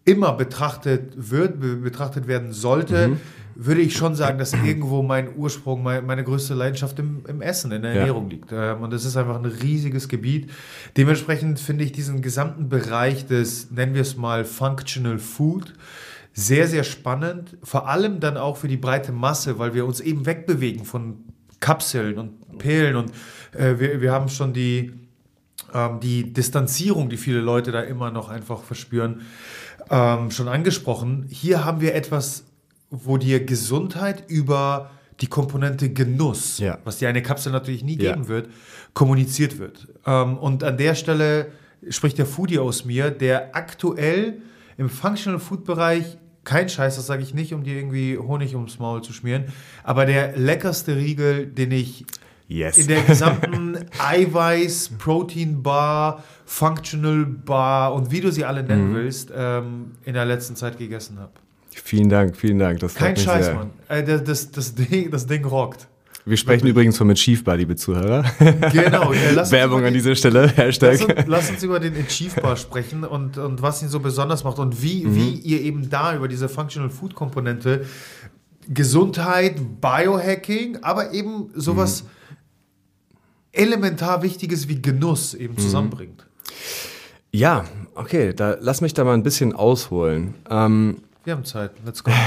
[0.05, 3.17] immer betrachtet wird, be betrachtet werden sollte, mhm.
[3.55, 7.71] würde ich schon sagen, dass irgendwo mein Ursprung, mein, meine größte Leidenschaft im, im, Essen,
[7.71, 8.29] in der Ernährung ja.
[8.29, 8.51] liegt.
[8.51, 10.49] Ähm, und das ist einfach ein riesiges Gebiet.
[10.97, 15.73] Dementsprechend finde ich diesen gesamten Bereich des, nennen wir es mal, Functional Food,
[16.33, 17.57] sehr, sehr spannend.
[17.61, 21.32] Vor allem dann auch für die breite Masse, weil wir uns eben wegbewegen von
[21.63, 23.11] Kapseln und Pillen und
[23.53, 24.91] äh, wir, wir haben schon die,
[25.73, 29.21] ähm, die Distanzierung, die viele Leute da immer noch einfach verspüren,
[29.89, 31.25] ähm, schon angesprochen.
[31.29, 32.43] Hier haben wir etwas,
[32.89, 34.91] wo dir Gesundheit über
[35.21, 36.79] die Komponente Genuss, ja.
[36.83, 38.27] was dir eine Kapsel natürlich nie geben ja.
[38.27, 38.49] wird,
[38.93, 39.87] kommuniziert wird.
[40.05, 41.53] Ähm, und an der Stelle
[41.87, 44.41] spricht der Foodie aus mir, der aktuell
[44.77, 48.79] im Functional Food Bereich kein Scheiß, das sage ich nicht, um dir irgendwie Honig ums
[48.79, 49.45] Maul zu schmieren.
[49.83, 52.05] Aber der leckerste Riegel, den ich
[52.47, 52.77] yes.
[52.77, 58.95] in der gesamten Eiweiß, Protein Bar, Functional Bar und wie du sie alle nennen mhm.
[58.95, 61.31] willst, ähm, in der letzten Zeit gegessen habe.
[61.71, 62.79] Vielen Dank, vielen Dank.
[62.79, 63.55] Das Kein Scheiß, sehr.
[63.55, 63.71] Mann.
[63.87, 65.87] Äh, das, das, das, Ding, das Ding rockt.
[66.25, 68.23] Wir sprechen übrigens von Achieve Bar, liebe Zuhörer.
[68.71, 69.11] Genau.
[69.11, 70.47] Ja, Werbung an dieser Stelle.
[70.47, 70.99] Hashtag.
[70.99, 74.43] Lass uns, lass uns über den Achieve Bar sprechen und, und was ihn so besonders
[74.45, 75.15] macht und wie, mhm.
[75.15, 77.85] wie ihr eben da über diese Functional Food Komponente
[78.69, 82.07] Gesundheit, Biohacking, aber eben sowas mhm.
[83.51, 85.59] elementar Wichtiges wie Genuss eben mhm.
[85.59, 86.25] zusammenbringt.
[87.31, 87.65] Ja,
[87.95, 90.35] okay, da lass mich da mal ein bisschen ausholen.
[90.49, 92.11] Ähm, wir haben Zeit, let's go.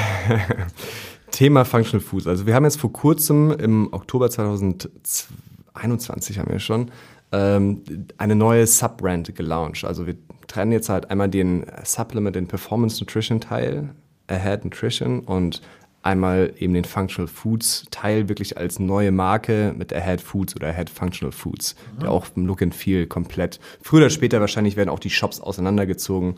[1.37, 2.26] Thema Functional Foods.
[2.26, 6.91] Also wir haben jetzt vor kurzem im Oktober 2021 haben wir schon
[7.30, 7.82] ähm,
[8.16, 9.84] eine neue Subbrand gelauncht.
[9.84, 10.14] Also wir
[10.47, 13.91] trennen jetzt halt einmal den Supplement, den Performance Nutrition Teil,
[14.28, 15.61] Ahead Nutrition und
[16.03, 20.89] einmal eben den Functional Foods Teil wirklich als neue Marke mit Ahead Foods oder Ahead
[20.89, 22.01] Functional Foods, mhm.
[22.01, 23.61] der auch im Look and Feel komplett.
[23.82, 26.37] Früher oder später wahrscheinlich werden auch die Shops auseinandergezogen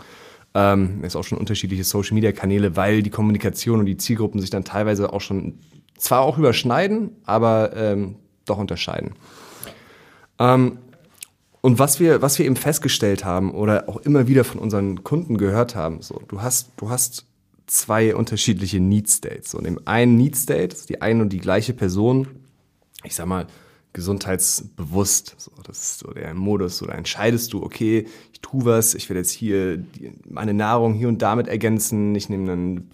[0.55, 4.51] ähm, es auch schon unterschiedliche Social Media Kanäle, weil die Kommunikation und die Zielgruppen sich
[4.51, 5.55] dann teilweise auch schon
[5.97, 9.15] zwar auch überschneiden, aber ähm, doch unterscheiden.
[10.39, 10.79] Ähm,
[11.61, 15.39] und was wir, was wir eben festgestellt haben oder auch immer wieder von unseren Kunden
[15.39, 17.27] gehört haben, so, du hast, du hast
[17.67, 19.55] zwei unterschiedliche Need States.
[19.55, 22.29] In dem einen Need State ist die eine und die gleiche Person,
[23.05, 23.47] ich sag mal,
[23.99, 25.35] gesundheitsbewusst.
[25.39, 26.83] So, das ist so der Modus.
[26.83, 29.85] Oder entscheidest du, okay, ich tue was, ich werde jetzt hier
[30.25, 32.91] meine Nahrung hier und damit ergänzen, ich nehme ein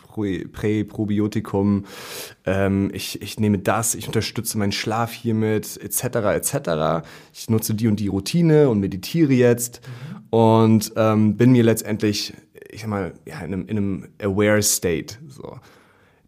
[0.52, 1.84] Präprobiotikum,
[2.46, 7.07] ähm, ich, ich nehme das, ich unterstütze meinen Schlaf hiermit, etc., etc.
[7.34, 9.82] Ich nutze die und die Routine und meditiere jetzt
[10.30, 12.32] und ähm, bin mir letztendlich,
[12.70, 15.18] ich sag mal, ja, in einem, in einem aware State.
[15.28, 15.59] So.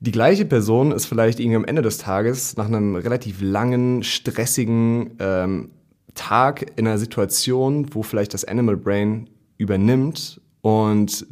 [0.01, 5.17] Die gleiche Person ist vielleicht irgendwie am Ende des Tages nach einem relativ langen, stressigen
[5.19, 5.71] ähm,
[6.15, 11.27] Tag in einer Situation, wo vielleicht das Animal Brain übernimmt und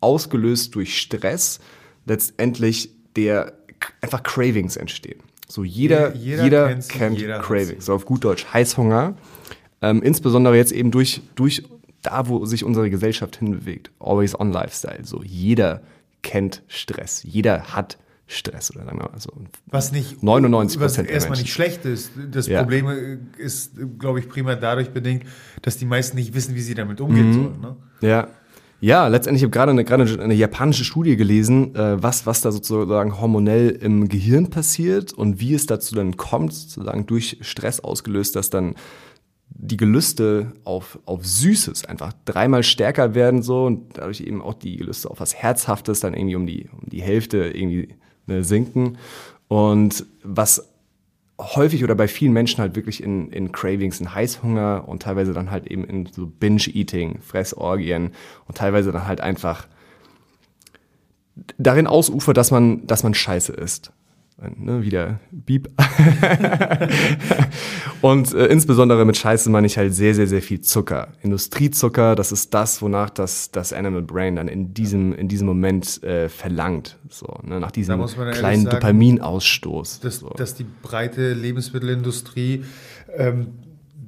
[0.00, 1.60] ausgelöst durch Stress
[2.06, 3.52] letztendlich der
[4.00, 5.20] einfach Cravings entstehen.
[5.48, 7.86] So jeder, jeder, jeder kennt jeder Cravings.
[7.86, 9.16] So auf gut Deutsch Heißhunger.
[9.80, 11.64] Ähm, insbesondere jetzt eben durch, durch
[12.02, 13.90] da, wo sich unsere Gesellschaft hinbewegt.
[13.98, 15.04] Always on Lifestyle.
[15.04, 15.82] So jeder
[16.22, 17.22] kennt Stress.
[17.22, 19.32] Jeder hat Stress oder sagen wir mal so.
[19.66, 22.12] Was nicht 99 was erstmal nicht schlecht ist.
[22.30, 22.60] Das ja.
[22.60, 25.24] Problem ist, glaube ich, primär dadurch bedingt,
[25.62, 27.34] dass die meisten nicht wissen, wie sie damit umgehen mhm.
[27.34, 27.60] sollen.
[27.60, 27.76] Ne?
[28.00, 28.28] Ja.
[28.80, 32.52] Ja, letztendlich habe ich gerade eine, gerade eine japanische Studie gelesen, äh, was, was da
[32.52, 38.36] sozusagen hormonell im Gehirn passiert und wie es dazu dann kommt, sozusagen durch Stress ausgelöst,
[38.36, 38.76] dass dann
[39.60, 44.76] die Gelüste auf, auf Süßes einfach dreimal stärker werden so und dadurch eben auch die
[44.76, 47.88] Gelüste auf was Herzhaftes dann irgendwie um die, um die Hälfte irgendwie
[48.26, 48.98] ne, sinken.
[49.48, 50.68] Und was
[51.40, 55.50] häufig oder bei vielen Menschen halt wirklich in, in Cravings, in Heißhunger und teilweise dann
[55.50, 58.12] halt eben in so Binge-Eating, Fressorgien
[58.46, 59.66] und teilweise dann halt einfach
[61.58, 63.92] darin ausufert, dass man, dass man scheiße isst
[64.56, 65.68] ne, wieder Beep.
[68.00, 71.08] und äh, insbesondere mit Scheiße meine ich halt sehr, sehr, sehr viel Zucker.
[71.22, 76.02] Industriezucker, das ist das, wonach das, das Animal Brain dann in diesem, in diesem Moment
[76.04, 76.98] äh, verlangt.
[77.08, 80.00] So, ne, nach diesem kleinen sagen, Dopaminausstoß.
[80.00, 80.28] Dass, so.
[80.30, 82.64] dass die breite Lebensmittelindustrie
[83.16, 83.48] ähm,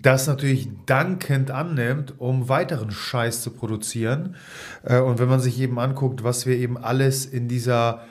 [0.02, 4.36] das natürlich dankend annimmt, um weiteren Scheiß zu produzieren.
[4.82, 8.02] Äh, und wenn man sich eben anguckt, was wir eben alles in dieser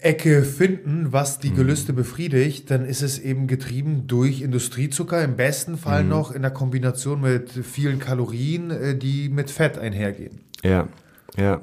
[0.00, 1.56] Ecke finden, was die mhm.
[1.56, 6.10] Gelüste befriedigt, dann ist es eben getrieben durch Industriezucker, im besten Fall mhm.
[6.10, 10.40] noch in der Kombination mit vielen Kalorien, äh, die mit Fett einhergehen.
[10.62, 10.88] Ja,
[11.36, 11.60] ja.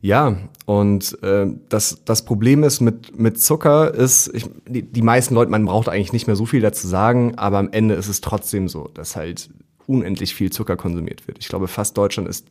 [0.00, 5.34] Ja, und äh, das, das Problem ist mit, mit Zucker ist, ich, die, die meisten
[5.34, 8.20] Leute, man braucht eigentlich nicht mehr so viel dazu sagen, aber am Ende ist es
[8.20, 9.50] trotzdem so, dass halt
[9.86, 11.38] unendlich viel Zucker konsumiert wird.
[11.40, 12.46] Ich glaube, fast Deutschland ist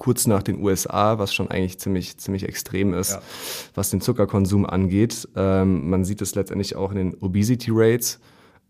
[0.00, 3.22] kurz nach den USA, was schon eigentlich ziemlich, ziemlich extrem ist, ja.
[3.74, 5.28] was den Zuckerkonsum angeht.
[5.36, 8.18] Ähm, man sieht es letztendlich auch in den Obesity Rates.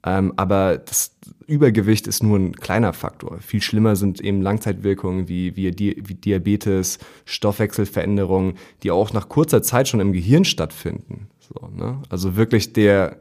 [0.04, 1.14] Ähm, aber das
[1.46, 3.38] Übergewicht ist nur ein kleiner Faktor.
[3.38, 9.86] Viel schlimmer sind eben Langzeitwirkungen wie, wie, wie Diabetes, Stoffwechselveränderungen, die auch nach kurzer Zeit
[9.86, 11.28] schon im Gehirn stattfinden.
[11.38, 12.02] So, ne?
[12.08, 13.18] Also wirklich der,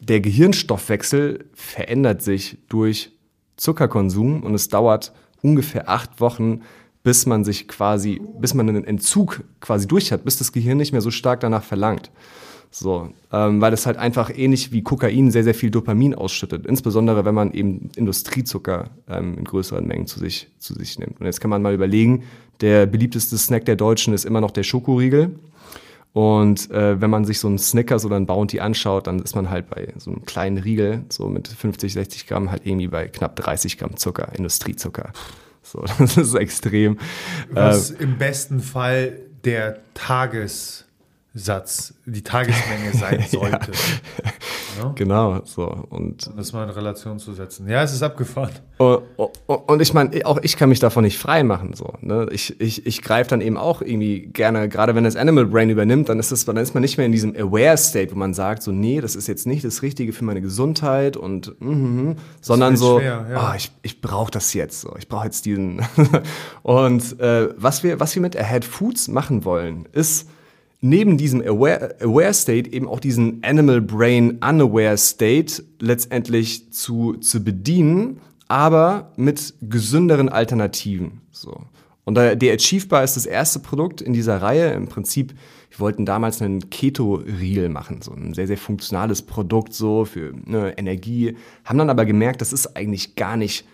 [0.00, 3.12] der Gehirnstoffwechsel verändert sich durch
[3.56, 6.60] Zuckerkonsum und es dauert ungefähr acht Wochen,
[7.08, 10.92] bis man sich quasi, bis man einen Entzug quasi durch hat, bis das Gehirn nicht
[10.92, 12.10] mehr so stark danach verlangt.
[12.70, 16.66] So, ähm, weil es halt einfach ähnlich wie Kokain sehr, sehr viel Dopamin ausschüttet.
[16.66, 21.18] Insbesondere, wenn man eben Industriezucker ähm, in größeren Mengen zu sich, zu sich nimmt.
[21.18, 22.24] Und jetzt kann man mal überlegen,
[22.60, 25.30] der beliebteste Snack der Deutschen ist immer noch der Schokoriegel.
[26.12, 29.48] Und äh, wenn man sich so einen Snickers oder einen Bounty anschaut, dann ist man
[29.48, 33.34] halt bei so einem kleinen Riegel, so mit 50, 60 Gramm, halt irgendwie bei knapp
[33.36, 35.14] 30 Gramm Zucker, Industriezucker.
[35.68, 36.98] So, das ist extrem.
[37.50, 40.87] Was äh, im besten Fall der Tages
[41.38, 43.72] Satz, die Tagesmenge sein sollte.
[44.78, 44.92] ja.
[44.94, 45.66] Genau, so.
[45.66, 47.68] Und das mal in Relation zu setzen.
[47.68, 48.50] Ja, es ist abgefahren.
[48.78, 49.02] Und,
[49.46, 51.74] und ich meine, auch ich kann mich davon nicht frei machen.
[51.74, 52.28] So, ne?
[52.30, 56.08] Ich, ich, ich greife dann eben auch irgendwie gerne, gerade wenn das Animal Brain übernimmt,
[56.08, 58.72] dann ist, das, dann ist man nicht mehr in diesem Aware-State, wo man sagt, so,
[58.72, 62.98] nee, das ist jetzt nicht das Richtige für meine Gesundheit und mm, mm, sondern so,
[62.98, 63.50] schwer, ja.
[63.50, 64.80] oh, ich, ich brauche das jetzt.
[64.80, 64.94] So.
[64.98, 65.82] Ich brauche jetzt diesen.
[66.62, 70.28] und äh, was, wir, was wir mit Ahead Foods machen wollen, ist,
[70.80, 77.42] neben diesem Aware, Aware State eben auch diesen Animal Brain Unaware State letztendlich zu, zu
[77.42, 81.20] bedienen, aber mit gesünderen Alternativen.
[81.30, 81.62] So.
[82.04, 84.72] Und der Achievebar ist das erste Produkt in dieser Reihe.
[84.72, 85.34] Im Prinzip,
[85.68, 90.72] wir wollten damals einen Keto-Riegel machen, so ein sehr, sehr funktionales Produkt so für ne,
[90.78, 91.36] Energie.
[91.66, 93.66] Haben dann aber gemerkt, das ist eigentlich gar nicht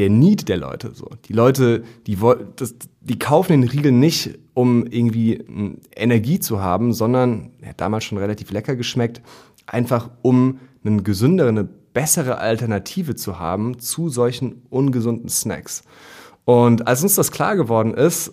[0.00, 0.92] der Need der Leute.
[0.94, 1.10] So.
[1.26, 2.16] Die Leute, die,
[2.56, 7.82] das, die kaufen den Riegel nicht, um irgendwie hm, Energie zu haben, sondern, er hat
[7.82, 9.20] damals schon relativ lecker geschmeckt,
[9.66, 15.82] einfach um eine gesündere, eine bessere Alternative zu haben zu solchen ungesunden Snacks.
[16.46, 18.32] Und als uns das klar geworden ist,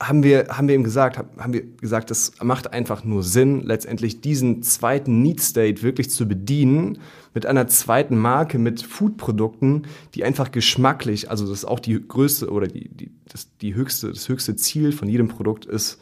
[0.00, 4.20] haben wir, haben wir ihm gesagt, haben wir gesagt, es macht einfach nur Sinn, letztendlich
[4.20, 6.98] diesen zweiten Need State wirklich zu bedienen
[7.32, 12.50] mit einer zweiten Marke, mit Foodprodukten, die einfach geschmacklich, also das ist auch die größte
[12.50, 16.00] oder die, die, das, die höchste, das höchste Ziel von jedem Produkt ist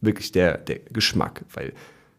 [0.00, 1.44] wirklich der, der Geschmack.
[1.52, 1.72] Weil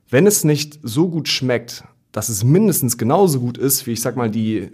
[0.09, 4.15] wenn es nicht so gut schmeckt, dass es mindestens genauso gut ist, wie ich sag
[4.15, 4.71] mal, die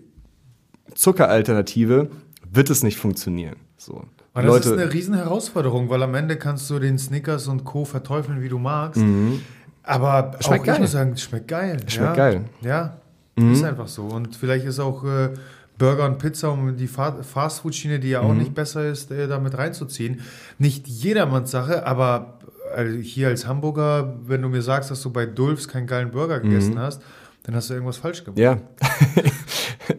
[0.95, 2.09] Zuckeralternative,
[2.51, 3.57] wird es nicht funktionieren.
[3.77, 4.05] So.
[4.33, 7.63] Aber das Leute, ist eine riesen Herausforderung, weil am Ende kannst du den Snickers und
[7.63, 7.85] Co.
[7.85, 9.01] verteufeln, wie du magst.
[9.01, 9.41] Mhm.
[9.83, 10.75] Aber schmeckt auch geil.
[10.75, 11.77] ich muss sagen, schmeckt geil.
[11.87, 12.15] Schmeckt ja.
[12.15, 12.45] geil.
[12.61, 12.97] Ja,
[13.35, 13.53] mhm.
[13.53, 14.03] ist einfach so.
[14.03, 15.29] Und vielleicht ist auch äh,
[15.77, 18.39] Burger und Pizza, um die Fastfood-Schiene, die ja auch mhm.
[18.39, 20.21] nicht besser ist, äh, damit reinzuziehen.
[20.57, 22.39] Nicht jedermanns Sache, aber
[22.75, 26.39] äh, hier als Hamburger, wenn du mir sagst, dass du bei Dulfs keinen geilen Burger
[26.39, 26.79] gegessen mhm.
[26.79, 27.01] hast,
[27.43, 28.39] dann hast du irgendwas falsch gemacht.
[28.39, 28.57] Ja.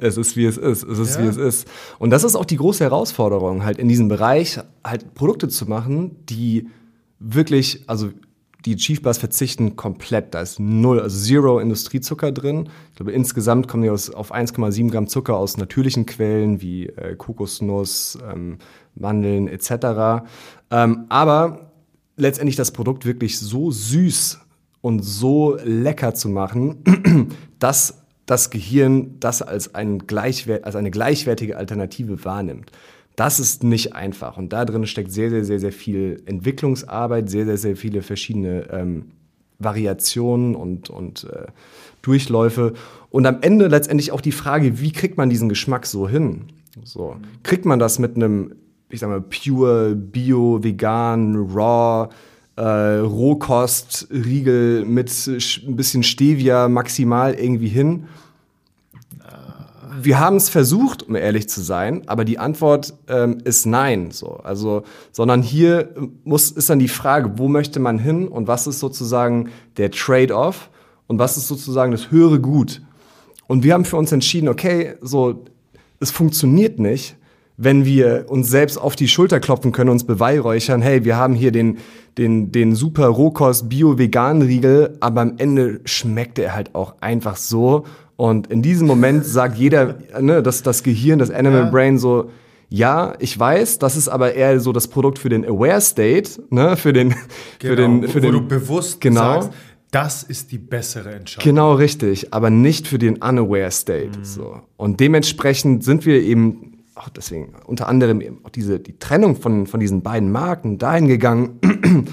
[0.05, 0.82] es ist wie es ist.
[0.84, 1.22] Es ist ja.
[1.22, 1.68] wie es ist.
[1.98, 6.16] Und das ist auch die große Herausforderung, halt in diesem Bereich halt Produkte zu machen,
[6.26, 6.68] die
[7.18, 8.11] wirklich, also
[8.64, 10.34] die Chief Bars verzichten komplett.
[10.34, 12.68] Da ist null, also zero Industriezucker drin.
[12.90, 17.16] Ich glaube, insgesamt kommen die aus, auf 1,7 Gramm Zucker aus natürlichen Quellen wie äh,
[17.16, 18.59] Kokosnuss, ähm,
[18.94, 20.26] Mandeln etc.
[20.70, 21.72] Ähm, aber
[22.16, 24.40] letztendlich das Produkt wirklich so süß
[24.80, 31.57] und so lecker zu machen, dass das Gehirn das als, ein Gleichwert, als eine gleichwertige
[31.57, 32.70] Alternative wahrnimmt.
[33.16, 34.37] Das ist nicht einfach.
[34.37, 38.68] Und da drin steckt sehr, sehr, sehr, sehr viel Entwicklungsarbeit, sehr, sehr, sehr viele verschiedene
[38.72, 39.12] ähm,
[39.59, 41.47] Variationen und, und äh,
[42.03, 42.72] Durchläufe.
[43.11, 46.47] Und am Ende letztendlich auch die Frage, wie kriegt man diesen Geschmack so hin?
[46.83, 48.57] So, kriegt man das mit einem,
[48.89, 52.09] ich sag mal, pure, bio, vegan, raw,
[52.57, 58.07] äh, Rohkostriegel mit ein bisschen Stevia maximal irgendwie hin?
[60.00, 64.11] Wir haben es versucht, um ehrlich zu sein, aber die Antwort ähm, ist nein.
[64.11, 64.40] So.
[64.42, 64.82] Also,
[65.12, 65.94] sondern hier
[66.24, 70.70] muss, ist dann die Frage, wo möchte man hin und was ist sozusagen der Trade-off
[71.07, 72.82] und was ist sozusagen das höhere Gut.
[73.46, 75.44] Und wir haben für uns entschieden, okay, so,
[76.00, 77.16] es funktioniert nicht,
[77.57, 81.52] wenn wir uns selbst auf die Schulter klopfen können, uns beweihräuchern, hey, wir haben hier
[81.52, 81.78] den,
[82.18, 87.84] den, den super Rohkost Bio-Vegan-Riegel, aber am Ende schmeckt er halt auch einfach so.
[88.16, 91.70] Und in diesem Moment sagt jeder, ne, dass das Gehirn, das Animal ja.
[91.70, 92.30] Brain so,
[92.70, 96.76] ja, ich weiß, das ist aber eher so das Produkt für den Aware State, ne,
[96.76, 97.14] für den,
[97.61, 99.50] genau, für den, für wo den, du bewusst genau, sagst,
[99.92, 101.44] das ist die bessere Entscheidung.
[101.44, 104.18] Genau richtig, aber nicht für den Unaware State.
[104.18, 104.24] Mhm.
[104.24, 104.61] So.
[104.76, 109.66] Und dementsprechend sind wir eben auch deswegen unter anderem eben auch diese, die Trennung von,
[109.66, 111.59] von diesen beiden Marken dahin gegangen,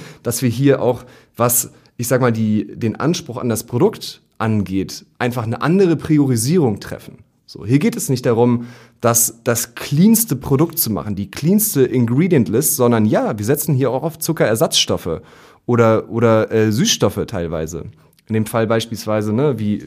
[0.24, 1.04] dass wir hier auch,
[1.36, 6.80] was, ich sag mal, die, den Anspruch an das Produkt angeht, einfach eine andere Priorisierung
[6.80, 7.20] treffen.
[7.46, 8.68] So, hier geht es nicht darum,
[9.02, 13.92] das, das cleanste Produkt zu machen, die cleanste Ingredient List, sondern ja, wir setzen hier
[13.92, 15.22] auch auf Zuckerersatzstoffe
[15.66, 17.86] oder, oder äh, Süßstoffe teilweise.
[18.28, 19.84] In dem Fall beispielsweise, ne, wie äh,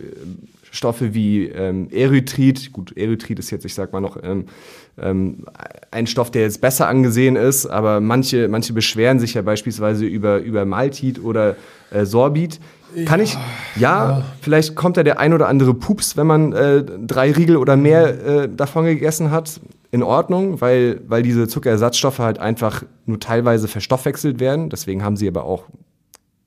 [0.75, 4.47] Stoffe wie ähm, Erythrit, gut, Erythrit ist jetzt, ich sag mal noch, ähm,
[5.01, 5.45] ähm,
[5.91, 10.39] ein Stoff, der jetzt besser angesehen ist, aber manche, manche beschweren sich ja beispielsweise über,
[10.39, 11.57] über Maltit oder
[11.91, 12.61] äh, Sorbit.
[13.07, 13.35] Kann ich,
[13.75, 17.57] ja, ja, vielleicht kommt da der ein oder andere Pups, wenn man äh, drei Riegel
[17.57, 19.61] oder mehr äh, davon gegessen hat.
[19.91, 24.69] In Ordnung, weil, weil diese Zuckerersatzstoffe halt einfach nur teilweise verstoffwechselt werden.
[24.69, 25.65] Deswegen haben sie aber auch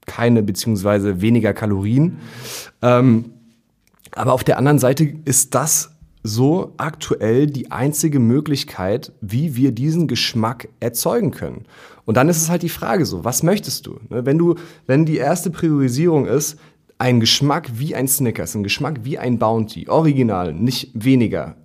[0.06, 2.20] keine beziehungsweise weniger Kalorien.
[2.82, 3.32] Ähm,
[4.12, 5.97] aber auf der anderen Seite ist das
[6.28, 11.66] so aktuell die einzige Möglichkeit, wie wir diesen Geschmack erzeugen können.
[12.06, 14.00] Und dann ist es halt die Frage so, was möchtest du?
[14.10, 14.56] Ne, wenn du,
[14.86, 16.58] wenn die erste Priorisierung ist,
[16.98, 21.56] ein Geschmack wie ein Snickers, ein Geschmack wie ein Bounty, original, nicht weniger,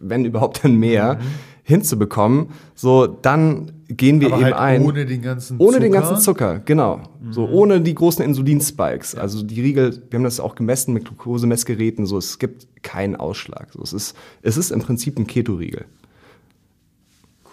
[0.00, 1.18] wenn überhaupt dann mehr, mhm.
[1.64, 4.82] hinzubekommen, so dann gehen wir Aber eben halt ein.
[4.82, 5.68] Ohne den ganzen Zucker.
[5.68, 6.98] Ohne den ganzen Zucker, genau.
[7.20, 7.32] Mhm.
[7.32, 9.14] So ohne die großen Insulinspikes.
[9.14, 13.68] Also die Riegel, wir haben das auch gemessen mit Glukosemessgeräten, so es gibt keinen Ausschlag.
[13.72, 15.86] So, es, ist, es ist im Prinzip ein Keto-Riegel.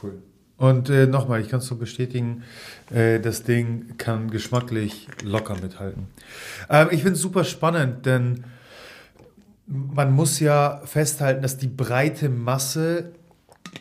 [0.02, 0.22] Cool.
[0.58, 2.44] Und äh, nochmal, ich kann es so bestätigen,
[2.94, 6.08] äh, das Ding kann geschmacklich locker mithalten.
[6.70, 8.44] Ähm, ich finde es super spannend, denn
[9.68, 13.14] man muss ja festhalten, dass die breite Masse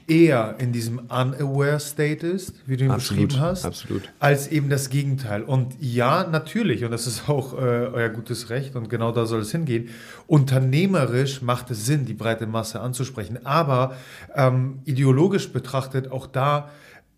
[0.06, 4.02] eher in diesem unaware State ist, wie du ihn absolut, beschrieben hast, absolut.
[4.18, 5.42] als eben das Gegenteil.
[5.42, 9.40] Und ja, natürlich, und das ist auch äh, euer gutes Recht und genau da soll
[9.40, 9.88] es hingehen,
[10.26, 13.44] unternehmerisch macht es Sinn, die breite Masse anzusprechen.
[13.46, 13.96] Aber
[14.34, 16.70] ähm, ideologisch betrachtet, auch da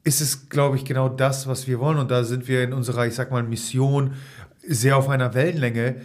[0.05, 1.99] ist es, glaube ich, genau das, was wir wollen.
[1.99, 4.15] Und da sind wir in unserer, ich sag mal, Mission
[4.63, 5.97] sehr auf einer Wellenlänge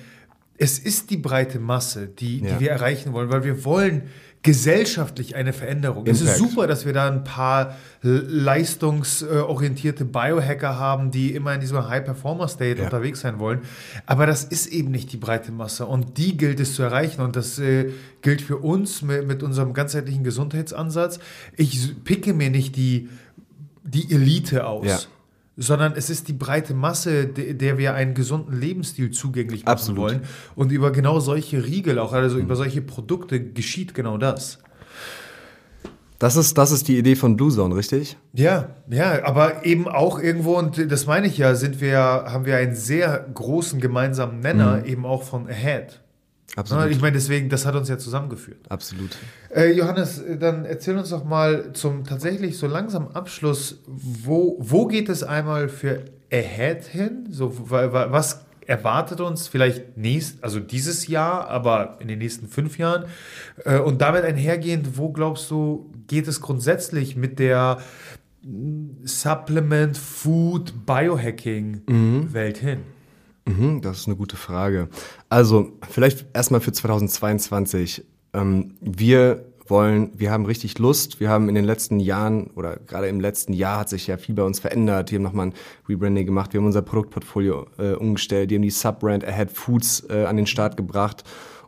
[0.61, 2.53] es ist die breite Masse, die, Ja.
[2.53, 4.03] die wir erreichen wollen, weil wir wollen
[4.43, 6.05] gesellschaftlich eine Veränderung.
[6.07, 6.51] Es ist Impact.
[6.51, 12.85] super, dass wir da ein paar leistungsorientierte Biohacker haben, die immer in diesem High-Performer-State Ja.
[12.85, 13.61] unterwegs sein wollen.
[14.05, 17.35] Aber das ist eben nicht die breite Masse und die gilt es zu erreichen und
[17.35, 21.19] das äh, gilt für uns mit, mit unserem ganzheitlichen Gesundheitsansatz.
[21.57, 23.09] Ich picke mir nicht die,
[23.83, 24.85] die Elite aus.
[24.87, 24.99] Ja.
[25.61, 29.99] Sondern es ist die breite Masse, de- der wir einen gesunden Lebensstil zugänglich machen Absolut.
[30.01, 30.21] wollen.
[30.55, 34.57] Und über genau solche Riegel, auch also über solche Produkte, geschieht genau das.
[36.17, 38.15] Das ist, das ist die Idee von Blue Zone, richtig?
[38.33, 42.57] Ja, ja, aber eben auch irgendwo, und das meine ich ja, sind wir, haben wir
[42.57, 45.99] einen sehr großen gemeinsamen Nenner, eben auch von Ahead.
[46.55, 46.91] Absolut.
[46.91, 48.59] Ich meine, deswegen, das hat uns ja zusammengeführt.
[48.69, 49.11] Absolut.
[49.55, 55.07] Äh, Johannes, dann erzähl uns doch mal zum tatsächlich so langsam Abschluss, wo, wo geht
[55.07, 57.27] es einmal für Ahead hin?
[57.29, 62.47] So, wa- wa- was erwartet uns vielleicht nächst, also dieses Jahr, aber in den nächsten
[62.47, 63.05] fünf Jahren?
[63.63, 67.79] Äh, und damit einhergehend, wo glaubst du, geht es grundsätzlich mit der
[68.43, 71.81] mm, Supplement, Food, Biohacking
[72.33, 72.79] Welt hin?
[73.45, 74.89] Mhm, das ist eine gute Frage.
[75.29, 78.05] Also, vielleicht erstmal für 2022.
[78.33, 81.19] Ähm, wir wollen, wir haben richtig Lust.
[81.19, 84.35] Wir haben in den letzten Jahren oder gerade im letzten Jahr hat sich ja viel
[84.35, 85.11] bei uns verändert.
[85.11, 85.53] Wir haben nochmal ein
[85.89, 86.53] Rebranding gemacht.
[86.53, 88.49] Wir haben unser Produktportfolio äh, umgestellt.
[88.49, 91.23] Wir haben die Subbrand Ahead Foods äh, an den Start gebracht.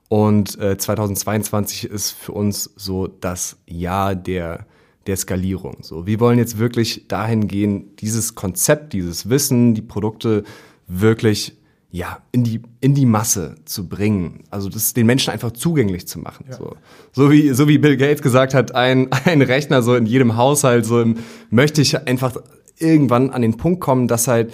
[0.10, 4.68] Und äh, 2022 ist für uns so das Jahr der
[5.08, 5.78] der Skalierung.
[5.82, 10.44] So, wir wollen jetzt wirklich dahin gehen, dieses Konzept, dieses Wissen, die Produkte
[10.88, 11.58] wirklich
[11.94, 14.46] ja, in die, in die Masse zu bringen.
[14.50, 16.48] Also das den Menschen einfach zugänglich zu machen.
[16.50, 16.76] So.
[17.12, 20.88] So, wie, so wie Bill Gates gesagt hat, ein, ein Rechner so in jedem Haushalt,
[20.88, 21.18] so im,
[21.52, 22.36] möchte ich einfach
[22.80, 24.52] irgendwann an den Punkt kommen, dass halt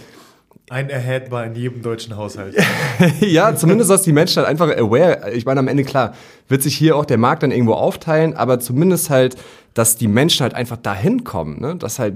[0.70, 2.58] Ein Ahead war in jedem deutschen Haushalt.
[3.22, 6.16] ja, zumindest, dass die Menschen halt einfach aware, ich meine, am Ende klar,
[6.50, 9.38] wird sich hier auch der Markt dann irgendwo aufteilen, aber zumindest halt,
[9.74, 11.78] dass die Menschen halt einfach dahin kommen, ne?
[11.78, 12.16] dass halt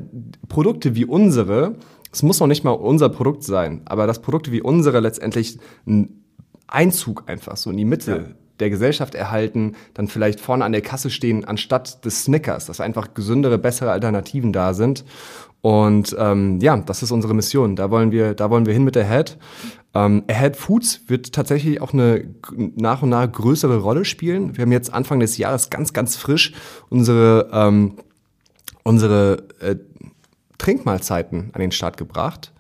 [0.50, 1.76] Produkte wie unsere,
[2.14, 5.58] es muss noch nicht mal unser Produkt sein, aber dass Produkte wie unsere letztendlich
[5.88, 6.24] einen
[6.68, 8.36] Einzug einfach so in die Mitte Ja.
[8.60, 13.16] der Gesellschaft erhalten, dann vielleicht vorne an der Kasse stehen, anstatt des Snickers, dass einfach
[13.16, 15.04] gesündere, bessere Alternativen da sind.
[15.62, 17.76] Und ähm, ja, das ist unsere Mission.
[17.76, 19.38] Da wollen wir, da wollen wir hin mit Ahead.
[19.96, 22.26] Ähm, Ahead Foods wird tatsächlich auch eine
[22.76, 24.56] nach und nach größere Rolle spielen.
[24.58, 26.54] Wir haben jetzt Anfang des Jahres ganz, ganz frisch
[26.90, 27.94] unsere ähm,
[28.84, 29.78] unsere äh,
[30.64, 32.52] Trinkmahlzeiten an den Start gebracht.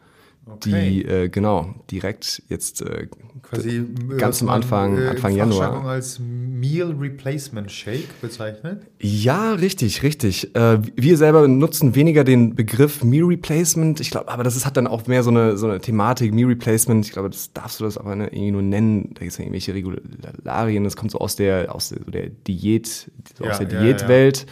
[0.45, 0.89] Okay.
[0.89, 3.07] Die äh, genau direkt jetzt äh,
[3.43, 5.85] Quasi äh, ganz am man, Anfang, äh, in Anfang Januar.
[5.85, 8.83] Als Meal Replacement Shake bezeichnet.
[8.99, 10.55] Ja, richtig, richtig.
[10.55, 13.99] Äh, wir selber nutzen weniger den Begriff Meal Replacement.
[13.99, 16.47] Ich glaube, aber das ist, hat dann auch mehr so eine, so eine Thematik, Meal
[16.47, 17.05] Replacement.
[17.05, 19.13] Ich glaube, das darfst du das aber ne, irgendwie nur nennen.
[19.13, 20.83] Da gibt es ja irgendwelche Regularien.
[20.83, 23.81] Das kommt so aus der, aus der, so der Diät, so Ja, aus der ja,
[23.81, 24.45] Diätwelt.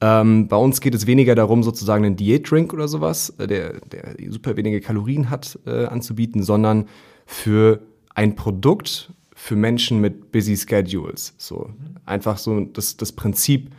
[0.00, 4.14] Ähm, bei uns geht es weniger darum, sozusagen einen Diätdrink oder sowas, äh, der, der
[4.30, 6.86] super wenige Kalorien hat, äh, anzubieten, sondern
[7.26, 7.80] für
[8.14, 11.34] ein Produkt für Menschen mit busy Schedules.
[11.38, 11.70] So
[12.04, 13.70] einfach so das, das Prinzip,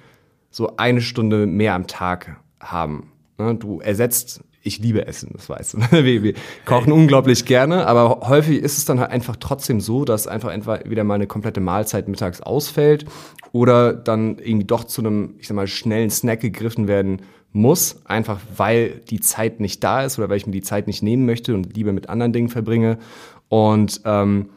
[0.52, 3.12] so eine Stunde mehr am Tag haben.
[3.38, 3.56] Ne?
[3.56, 5.78] Du ersetzt, ich liebe Essen, das weißt du.
[5.92, 6.34] Wir, wir
[6.66, 11.04] kochen unglaublich gerne, aber häufig ist es dann halt einfach trotzdem so, dass einfach entweder
[11.04, 13.06] mal eine komplette Mahlzeit mittags ausfällt
[13.52, 18.40] oder dann irgendwie doch zu einem, ich sag mal, schnellen Snack gegriffen werden muss, einfach
[18.56, 21.56] weil die Zeit nicht da ist oder weil ich mir die Zeit nicht nehmen möchte
[21.56, 23.00] und lieber mit anderen Dingen verbringe.
[23.48, 24.50] Und ähm,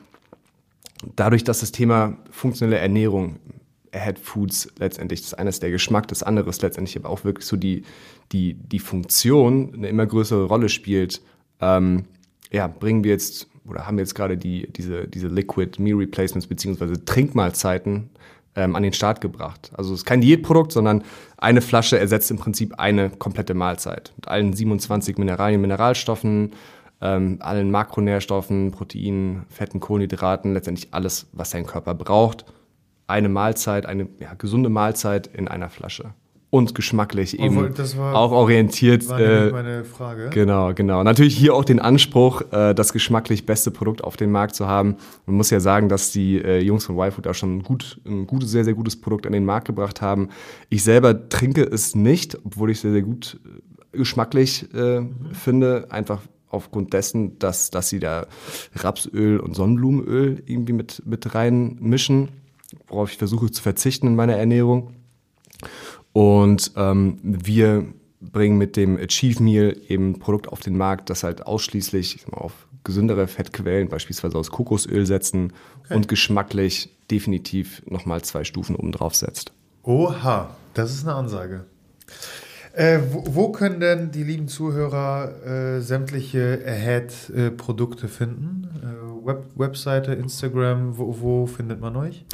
[1.16, 3.36] dadurch, dass das Thema funktionelle Ernährung,
[3.92, 7.46] Ahead Foods letztendlich, das eine ist der Geschmack, das andere ist letztendlich aber auch wirklich
[7.46, 7.84] so die,
[8.32, 11.22] die, die Funktion eine immer größere Rolle spielt,
[11.60, 12.04] ähm,
[12.50, 16.46] ja, bringen wir jetzt oder haben wir jetzt gerade die, diese, diese Liquid Meal Replacements
[16.46, 18.10] beziehungsweise Trinkmahlzeiten
[18.56, 19.70] ähm, an den Start gebracht.
[19.74, 21.04] Also es ist kein Diätprodukt, sondern
[21.38, 26.52] eine Flasche ersetzt im Prinzip eine komplette Mahlzeit mit allen 27 Mineralien, Mineralstoffen,
[27.00, 32.44] ähm, allen Makronährstoffen, Proteinen, Fetten, Kohlenhydraten, letztendlich alles, was dein Körper braucht.
[33.06, 36.14] Eine Mahlzeit, eine ja, gesunde Mahlzeit in einer Flasche.
[36.54, 37.56] Und geschmacklich eben
[37.96, 39.08] war- auch orientiert.
[39.08, 40.28] War Äh, meine Frage.
[40.28, 41.02] Genau, genau.
[41.02, 44.96] Natürlich hier auch den Anspruch, äh, das geschmacklich beste Produkt auf dem Markt zu haben.
[45.24, 48.26] Man muss ja sagen, dass die äh, Jungs von YFood auch schon ein, gut, ein
[48.26, 50.28] gutes, sehr, sehr gutes Produkt an den Markt gebracht haben.
[50.68, 53.40] Ich selber trinke es nicht, obwohl ich es sehr, sehr gut
[53.94, 55.00] äh, geschmacklich äh,
[55.32, 55.86] finde.
[55.88, 58.26] Einfach aufgrund dessen, dass, dass sie da
[58.76, 62.28] Rapsöl und Sonnenblumenöl irgendwie mit, mit reinmischen,
[62.88, 64.90] worauf ich versuche zu verzichten in meiner Ernährung.
[66.12, 67.86] Und ähm, wir
[68.20, 72.38] bringen mit dem Achieve Meal eben ein Produkt auf den Markt, das halt ausschließlich mal,
[72.38, 75.94] auf gesündere Fettquellen, beispielsweise aus Kokosöl setzen okay.
[75.94, 79.52] und geschmacklich definitiv nochmal zwei Stufen oben drauf setzt.
[79.82, 81.64] Oha, das ist eine Ansage.
[82.74, 88.68] Äh, wo, wo, können denn die lieben Zuhörer äh, sämtliche Ahead-Produkte finden?
[88.82, 92.24] Äh, Web Webseite, Instagram, wo, wo, findet man euch?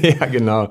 [0.02, 0.68] ja, genau.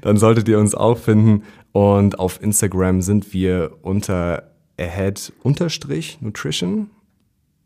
[0.00, 1.42] Dann solltet ihr uns auch finden.
[1.72, 4.44] Und auf Instagram sind wir unter
[4.78, 6.90] Ahead-Nutrition.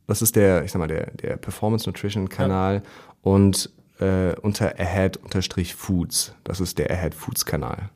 [0.08, 2.74] Das ist der, ich sag mal, der, der Performance Nutrition Kanal.
[2.74, 2.82] Ja.
[3.22, 3.70] Und
[4.00, 6.34] äh, unter Ahead-Foods.
[6.44, 7.90] Das ist der Ahead Foods Kanal.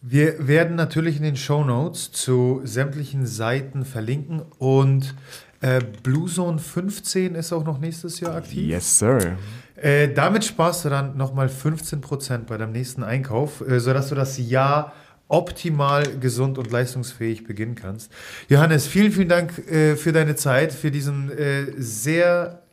[0.00, 5.14] Wir werden natürlich in den Show Notes zu sämtlichen Seiten verlinken und
[5.60, 8.68] äh, Blue Zone 15 ist auch noch nächstes Jahr aktiv.
[8.68, 9.38] Yes, sir.
[9.76, 14.36] Äh, damit sparst du dann nochmal 15% bei deinem nächsten Einkauf, äh, sodass du das
[14.36, 14.92] Jahr
[15.28, 18.12] optimal gesund und leistungsfähig beginnen kannst.
[18.48, 22.63] Johannes, vielen, vielen Dank äh, für deine Zeit, für diesen äh, sehr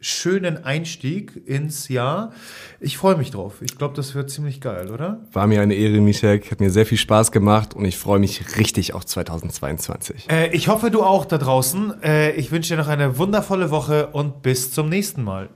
[0.00, 2.32] schönen Einstieg ins Jahr.
[2.80, 3.54] Ich freue mich drauf.
[3.60, 5.20] Ich glaube, das wird ziemlich geil, oder?
[5.32, 6.40] War mir eine Ehre, Michel.
[6.50, 10.30] Hat mir sehr viel Spaß gemacht und ich freue mich richtig auf 2022.
[10.30, 12.02] Äh, ich hoffe, du auch da draußen.
[12.02, 15.48] Äh, ich wünsche dir noch eine wundervolle Woche und bis zum nächsten Mal.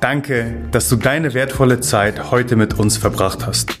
[0.00, 3.80] Danke, dass du deine wertvolle Zeit heute mit uns verbracht hast.